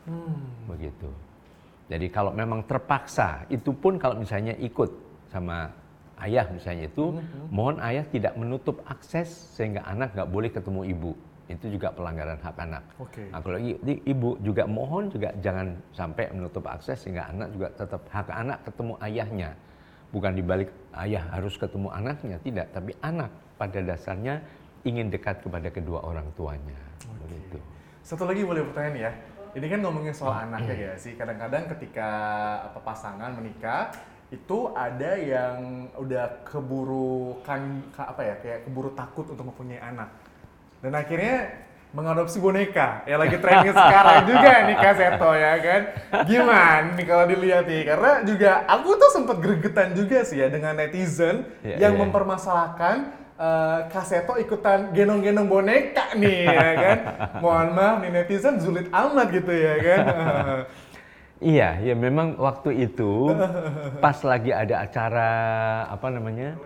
begitu. 0.66 1.10
Jadi 1.90 2.08
kalau 2.14 2.34
memang 2.34 2.66
terpaksa, 2.66 3.46
itu 3.50 3.74
pun 3.74 3.98
kalau 3.98 4.18
misalnya 4.22 4.54
ikut 4.58 4.90
sama 5.30 5.70
ayah 6.22 6.46
misalnya 6.50 6.86
itu, 6.90 7.18
mohon 7.50 7.82
ayah 7.82 8.06
tidak 8.10 8.34
menutup 8.38 8.82
akses 8.86 9.30
sehingga 9.58 9.82
anak 9.86 10.14
nggak 10.14 10.30
boleh 10.30 10.50
ketemu 10.54 10.82
ibu. 10.90 11.14
itu 11.50 11.66
juga 11.66 11.90
pelanggaran 11.90 12.38
hak 12.38 12.58
anak. 12.62 12.84
Oke. 13.02 13.26
Nah, 13.34 13.42
kalau 13.42 13.58
ibu 13.82 14.38
juga 14.46 14.70
mohon 14.70 15.10
juga 15.10 15.34
jangan 15.42 15.74
sampai 15.98 16.30
menutup 16.30 16.62
akses 16.70 17.02
sehingga 17.02 17.26
anak 17.26 17.50
juga 17.58 17.74
tetap 17.74 18.06
hak 18.06 18.30
anak 18.30 18.62
ketemu 18.70 18.94
ayahnya. 19.02 19.50
Bukan 20.10 20.34
dibalik 20.34 20.74
ayah 21.06 21.22
harus 21.30 21.54
ketemu 21.56 21.94
anaknya, 21.94 22.42
tidak. 22.42 22.74
Tapi 22.74 22.98
anak 23.06 23.30
pada 23.62 23.80
dasarnya 23.84 24.42
ingin 24.82 25.14
dekat 25.14 25.46
kepada 25.46 25.70
kedua 25.70 26.02
orang 26.02 26.26
tuanya. 26.34 26.80
Begitu. 27.28 27.62
Satu 28.02 28.26
lagi 28.26 28.42
boleh 28.42 28.66
pertanyaan 28.66 28.98
ya. 28.98 29.12
Ini 29.50 29.66
kan 29.66 29.80
ngomongin 29.82 30.14
soal 30.14 30.50
anak 30.50 30.66
ya 30.70 30.94
sih. 30.98 31.14
Kadang-kadang 31.18 31.70
ketika 31.78 32.10
apa 32.70 32.80
pasangan 32.82 33.34
menikah 33.38 33.94
itu 34.30 34.70
ada 34.78 35.18
yang 35.18 35.90
udah 35.98 36.46
keburu 36.46 37.42
kan 37.42 37.82
ka- 37.90 38.14
apa 38.14 38.22
ya 38.22 38.36
kayak 38.38 38.60
keburu 38.70 38.94
takut 38.94 39.26
untuk 39.26 39.50
mempunyai 39.50 39.82
anak. 39.82 40.10
Dan 40.86 40.94
akhirnya 40.94 41.50
mengadopsi 41.90 42.38
boneka 42.38 43.02
ya 43.10 43.18
lagi 43.18 43.42
trending 43.42 43.74
sekarang 43.74 44.22
juga 44.30 44.54
nih 44.70 44.78
Kaseto 44.78 45.32
ya 45.34 45.54
kan 45.58 45.82
gimana 46.30 46.94
nih 46.94 47.06
kalau 47.10 47.26
dilihat 47.26 47.66
nih 47.66 47.82
karena 47.82 48.12
juga 48.22 48.52
aku 48.70 48.90
tuh 48.94 49.10
sempat 49.10 49.42
gregetan 49.42 49.98
juga 49.98 50.22
sih 50.22 50.38
ya 50.38 50.54
dengan 50.54 50.78
netizen 50.78 51.50
Iya, 51.66 51.90
yang 51.90 51.94
iya. 51.98 52.02
mempermasalahkan 52.06 52.96
eh, 53.42 53.80
Kaseto 53.90 54.38
ikutan 54.38 54.94
gendong-gendong 54.94 55.50
boneka 55.50 56.14
nih 56.14 56.46
ya 56.46 56.72
kan. 56.78 56.98
Mohon 57.42 57.68
maaf 57.74 57.96
nih 58.06 58.12
netizen 58.14 58.62
sulit 58.62 58.86
amat 58.94 59.28
gitu 59.34 59.50
ya 59.50 59.76
kan. 59.82 60.00
Iya, 61.40 61.80
ya 61.80 61.96
memang 61.96 62.36
waktu 62.36 62.86
itu 62.86 63.32
pas 64.04 64.20
lagi 64.28 64.52
ada 64.52 64.84
acara 64.84 65.32
apa 65.88 66.12
namanya 66.12 66.60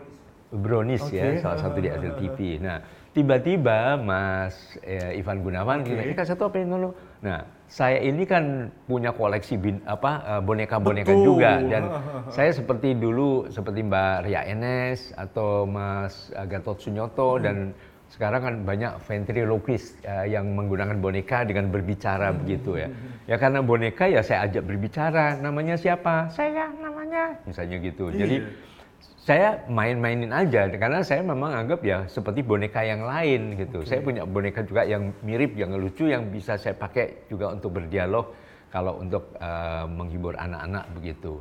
Brownies 0.49 1.05
ya, 1.13 1.37
Oke. 1.37 1.45
salah 1.45 1.59
satu 1.61 1.77
di 1.77 1.89
Adel 1.93 2.17
TV. 2.17 2.57
Nah, 2.57 2.81
tiba-tiba 3.13 3.95
Mas 4.01 4.77
eh, 4.81 5.21
Ivan 5.21 5.45
Gunawan 5.45 5.85
Oke. 5.85 5.93
bilang, 5.93 6.05
"Eh, 6.17 6.25
satu 6.25 6.49
apa 6.49 6.57
yang 6.57 6.69
dulu?" 6.73 6.89
Nah, 7.21 7.45
saya 7.69 8.01
ini 8.01 8.25
kan 8.27 8.73
punya 8.89 9.13
koleksi 9.13 9.55
bin, 9.55 9.79
apa 9.85 10.11
eh, 10.25 10.41
boneka-boneka 10.41 11.13
juga 11.21 11.61
dan 11.61 11.83
saya 12.35 12.49
seperti 12.51 12.97
dulu 12.97 13.47
seperti 13.53 13.85
Mbak 13.85 14.15
Ria 14.27 14.41
Enes 14.49 15.13
atau 15.13 15.69
Mas 15.69 16.33
eh, 16.33 16.45
Gatot 16.49 16.81
Sunyoto 16.81 17.37
dan 17.37 17.71
sekarang 18.13 18.41
kan 18.45 18.55
banyak 18.61 18.93
ventriloquist 19.09 19.97
eh, 20.05 20.33
yang 20.33 20.53
menggunakan 20.53 20.97
boneka 21.01 21.45
dengan 21.49 21.69
berbicara 21.73 22.29
begitu 22.33 22.77
ya. 22.77 22.89
Ya 23.25 23.41
karena 23.41 23.65
boneka 23.65 24.05
ya 24.05 24.21
saya 24.21 24.45
ajak 24.45 24.65
berbicara. 24.69 25.37
Namanya 25.41 25.77
siapa? 25.79 26.29
Saya 26.29 26.69
namanya. 26.77 27.41
Misalnya 27.45 27.77
gitu. 27.81 28.13
Jadi 28.13 28.37
Iya. 28.41 28.72
Saya 29.23 29.63
main-mainin 29.71 30.35
aja 30.35 30.67
karena 30.67 30.99
saya 30.99 31.23
memang 31.23 31.55
anggap 31.55 31.79
ya 31.79 32.03
seperti 32.11 32.43
boneka 32.43 32.83
yang 32.83 33.07
lain 33.07 33.55
gitu. 33.55 33.87
Saya 33.87 34.03
punya 34.03 34.27
boneka 34.27 34.67
juga 34.67 34.83
yang 34.83 35.15
mirip, 35.23 35.55
yang 35.55 35.71
lucu, 35.79 36.11
yang 36.11 36.27
bisa 36.27 36.59
saya 36.59 36.75
pakai 36.75 37.23
juga 37.31 37.55
untuk 37.55 37.71
berdialog 37.71 38.35
kalau 38.67 38.99
untuk 38.99 39.31
eh, 39.39 39.85
menghibur 39.87 40.35
anak-anak 40.35 40.91
begitu. 40.99 41.39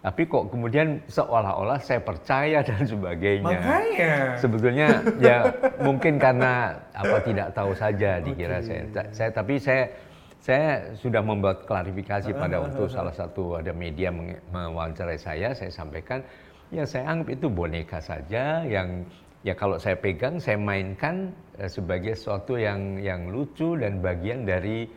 Tapi 0.00 0.24
kok 0.24 0.48
kemudian 0.48 1.04
seolah-olah 1.04 1.76
saya 1.84 2.00
percaya 2.00 2.64
dan 2.68 2.88
sebagainya. 2.88 3.44
Makanya. 3.44 4.12
Sebetulnya 4.40 4.88
ya 5.20 5.52
mungkin 5.84 6.16
karena 6.16 6.80
apa 6.96 7.20
tidak 7.28 7.52
tahu 7.52 7.76
saja 7.76 8.24
dikira 8.24 8.64
saya. 8.64 8.88
Ta- 8.88 9.10
Saya 9.12 9.30
tapi 9.36 9.60
saya 9.60 9.92
saya 10.40 10.96
sudah 10.96 11.20
membuat 11.20 11.68
klarifikasi 11.68 12.32
pada 12.32 12.62
waktu 12.62 12.88
salah 12.88 13.12
satu 13.12 13.60
ada 13.60 13.74
media 13.76 14.08
mewawancarai 14.48 15.18
saya, 15.20 15.52
saya 15.52 15.68
sampaikan 15.68 16.24
ya 16.68 16.84
saya 16.84 17.08
anggap 17.08 17.28
itu 17.32 17.46
boneka 17.48 17.98
saja 18.00 18.64
yang 18.64 19.04
ya 19.46 19.54
kalau 19.56 19.80
saya 19.80 19.96
pegang 19.96 20.36
saya 20.42 20.58
mainkan 20.60 21.32
eh, 21.56 21.70
sebagai 21.70 22.12
sesuatu 22.18 22.58
yang 22.58 23.00
yang 23.00 23.30
lucu 23.32 23.78
dan 23.78 24.02
bagian 24.04 24.44
dari 24.44 24.88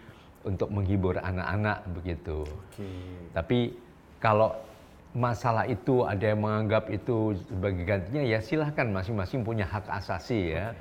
untuk 0.41 0.73
menghibur 0.73 1.21
anak-anak 1.21 1.85
begitu. 1.93 2.41
Oke. 2.49 2.89
Tapi 3.31 3.59
kalau 4.17 4.57
masalah 5.13 5.67
itu 5.69 6.07
ada 6.07 6.33
yang 6.33 6.41
menganggap 6.41 6.89
itu 6.89 7.35
sebagai 7.45 7.83
gantinya 7.83 8.23
ya 8.25 8.39
silahkan 8.41 8.89
masing-masing 8.89 9.45
punya 9.45 9.69
hak 9.69 9.85
asasi 9.85 10.57
ya. 10.57 10.73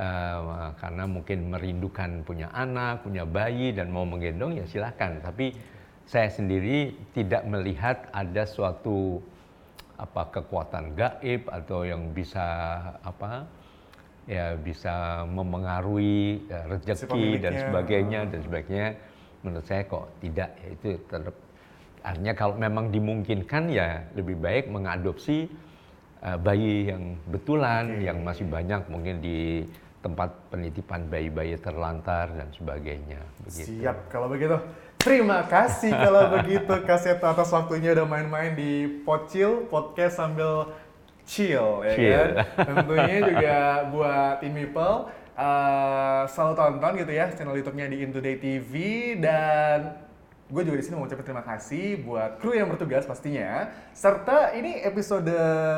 Eh, 0.00 0.68
karena 0.80 1.04
mungkin 1.04 1.50
merindukan 1.50 2.22
punya 2.26 2.48
anak, 2.54 3.04
punya 3.04 3.26
bayi 3.26 3.74
dan 3.74 3.90
mau 3.90 4.06
menggendong 4.06 4.58
ya 4.58 4.64
silahkan. 4.66 5.18
Tapi 5.22 5.54
saya 6.06 6.26
sendiri 6.26 6.94
tidak 7.14 7.46
melihat 7.46 8.10
ada 8.10 8.42
suatu 8.42 9.22
apa 10.00 10.22
kekuatan 10.40 10.96
gaib 10.96 11.44
atau 11.52 11.84
yang 11.84 12.16
bisa 12.16 12.46
apa 13.04 13.44
ya 14.24 14.56
bisa 14.56 15.26
memengaruhi 15.28 16.40
Si 16.48 16.56
rezeki 16.72 17.26
dan 17.40 17.52
sebagainya 17.68 18.20
dan 18.32 18.40
sebagainya 18.40 18.90
menurut 19.44 19.66
saya 19.68 19.82
kok 19.84 20.06
tidak 20.20 20.50
ya 20.60 20.68
itu 20.72 20.88
tetap 21.08 21.36
artinya 22.00 22.32
kalau 22.32 22.54
memang 22.56 22.88
dimungkinkan 22.88 23.68
ya 23.68 24.00
lebih 24.16 24.40
baik 24.40 24.72
mengadopsi 24.72 25.48
eh, 26.24 26.38
bayi 26.40 26.88
yang 26.88 27.16
betulan 27.28 27.84
Oke. 27.92 28.04
yang 28.08 28.18
masih 28.24 28.46
banyak 28.48 28.80
mungkin 28.88 29.20
di 29.20 29.64
tempat 30.00 30.32
penitipan 30.48 31.12
bayi-bayi 31.12 31.60
terlantar 31.60 32.32
dan 32.32 32.48
sebagainya 32.56 33.20
begitu. 33.44 33.84
Siap 33.84 33.96
kalau 34.08 34.32
begitu. 34.32 34.56
Terima 35.00 35.48
kasih 35.48 35.96
kalau 35.96 36.28
begitu 36.36 36.74
Kaseto 36.84 37.24
atas 37.24 37.48
waktunya 37.48 37.96
udah 37.96 38.04
main-main 38.04 38.52
di 38.52 39.00
Pocil 39.00 39.64
Podcast 39.72 40.20
sambil 40.20 40.76
chill 41.24 41.80
ya 41.88 41.92
Chill. 41.96 42.12
kan. 42.12 42.28
Tentunya 42.68 43.16
juga 43.24 43.56
buat 43.88 44.44
Team 44.44 44.52
People 44.60 45.08
eh, 45.40 46.22
selalu 46.28 46.52
tonton 46.52 46.92
gitu 47.00 47.12
ya 47.16 47.32
channel 47.32 47.56
YouTube-nya 47.56 47.86
di 47.88 47.96
Intoday 48.04 48.36
TV 48.36 48.72
dan 49.16 50.09
gue 50.50 50.62
juga 50.66 50.76
di 50.82 50.84
sini 50.84 50.98
mau 50.98 51.06
ucapin 51.06 51.22
terima 51.22 51.46
kasih 51.46 52.02
buat 52.02 52.42
kru 52.42 52.58
yang 52.58 52.66
bertugas 52.66 53.06
pastinya. 53.06 53.70
Serta 53.94 54.50
ini 54.58 54.82
episode 54.82 55.30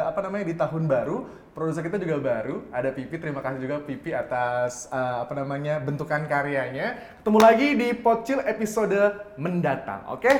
apa 0.02 0.24
namanya 0.24 0.48
di 0.48 0.56
tahun 0.56 0.88
baru. 0.88 1.44
Produser 1.52 1.84
kita 1.84 2.00
juga 2.00 2.16
baru. 2.16 2.64
Ada 2.72 2.96
Pipi 2.96 3.20
terima 3.20 3.44
kasih 3.44 3.60
juga 3.60 3.84
Pipi 3.84 4.16
atas 4.16 4.88
eh, 4.88 5.16
apa 5.28 5.36
namanya 5.36 5.76
bentukan 5.84 6.24
karyanya. 6.24 7.20
Ketemu 7.20 7.38
lagi 7.38 7.68
di 7.76 7.88
Pocil 7.92 8.40
episode 8.40 9.36
mendatang 9.36 10.08
oke? 10.08 10.32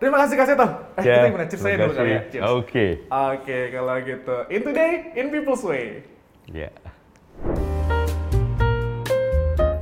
Terima 0.00 0.16
kasih 0.24 0.34
Kak 0.38 0.46
Seto. 0.48 0.66
Eh 0.96 1.02
Ya, 1.04 1.12
kita 1.12 1.26
gimana 1.28 1.46
cheers 1.50 1.60
saya 1.60 1.76
dulu 1.76 1.92
kali 1.92 2.10
ya 2.14 2.20
kasih. 2.24 2.40
Oke. 2.56 2.86
oke 3.10 3.58
kalau 3.74 3.94
gitu. 4.06 4.36
In 4.48 4.60
today 4.62 4.92
in 5.18 5.26
people's 5.34 5.66
way. 5.66 6.06
Ya. 6.46 6.70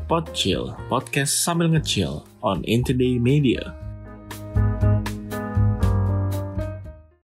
Podchill, 0.08 0.72
podcast 0.88 1.44
sambil 1.44 1.68
ngecil 1.68 2.24
on 2.40 2.64
Intoday 2.64 3.20
Media. 3.20 3.87